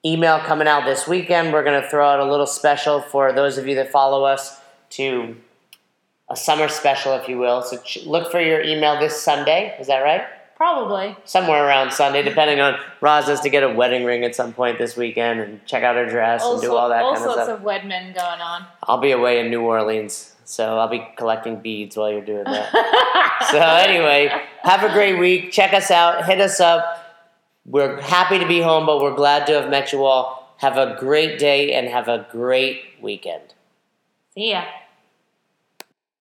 email 0.05 0.39
coming 0.41 0.67
out 0.67 0.85
this 0.85 1.07
weekend. 1.07 1.53
We're 1.53 1.65
going 1.65 1.81
to 1.81 1.89
throw 1.89 2.09
out 2.09 2.21
a 2.21 2.25
little 2.31 2.47
special 2.47 3.01
for 3.01 3.33
those 3.33 3.59
of 3.59 3.67
you 3.69 3.75
that 3.77 3.91
follow 3.91 4.25
us 4.25 4.61
to 4.91 5.37
a 6.31 6.37
summer 6.37 6.69
special, 6.69 7.15
if 7.17 7.29
you 7.29 7.39
will. 7.39 7.63
So 7.63 7.77
ch- 7.79 8.05
look 8.07 8.31
for 8.31 8.41
your 8.41 8.63
email 8.63 8.99
this 8.99 9.21
Sunday. 9.21 9.77
Is 9.79 9.89
that 9.89 10.01
right? 10.01 10.23
Probably. 10.57 11.17
somewhere 11.25 11.67
around 11.67 11.91
Sunday, 11.91 12.23
depending 12.23 12.61
on 12.61 12.79
Roz 13.01 13.29
has 13.29 13.41
to 13.41 13.49
get 13.49 13.63
a 13.63 13.71
wedding 13.71 14.05
ring 14.05 14.25
at 14.25 14.35
some 14.35 14.53
point 14.53 14.77
this 14.77 14.95
weekend 14.95 15.41
and 15.41 15.65
check 15.65 15.83
out 15.83 15.97
her 15.97 16.05
dress 16.05 16.45
and 16.45 16.61
do 16.61 16.77
all 16.77 16.91
that 16.91 17.03
all 17.03 17.15
kind 17.15 17.25
of 17.27 17.33
sorts 17.33 17.45
stuff. 17.45 17.59
of 17.61 17.65
wedmen 17.65 18.15
going 18.15 18.41
on. 18.43 18.67
I'll 18.83 18.99
be 19.01 19.11
away 19.11 19.41
in 19.41 19.49
New 19.49 19.63
Orleans, 19.63 20.37
so 20.51 20.79
I'll 20.79 20.89
be 20.89 21.07
collecting 21.17 21.61
beads 21.61 21.97
while 21.97 22.11
you're 22.11 22.25
doing 22.25 22.45
that. 22.45 23.49
so 23.51 23.59
anyway, 23.59 24.31
have 24.63 24.83
a 24.83 24.93
great 24.93 25.19
week. 25.19 25.53
Check 25.53 25.73
us 25.73 25.91
out. 25.91 26.27
Hit 26.27 26.41
us 26.41 26.61
up. 26.61 27.21
We're 27.65 28.01
happy 28.01 28.39
to 28.39 28.47
be 28.49 28.61
home, 28.61 28.87
but 28.87 29.01
we're 29.01 29.15
glad 29.15 29.47
to 29.47 29.61
have 29.61 29.71
met 29.71 29.93
you 29.93 30.05
all. 30.05 30.55
Have 30.59 30.77
a 30.77 30.97
great 30.99 31.39
day 31.39 31.73
and 31.73 31.89
have 31.89 32.09
a 32.09 32.27
great 32.31 32.83
weekend. 33.01 33.55
See 34.35 34.51
ya. 34.51 34.65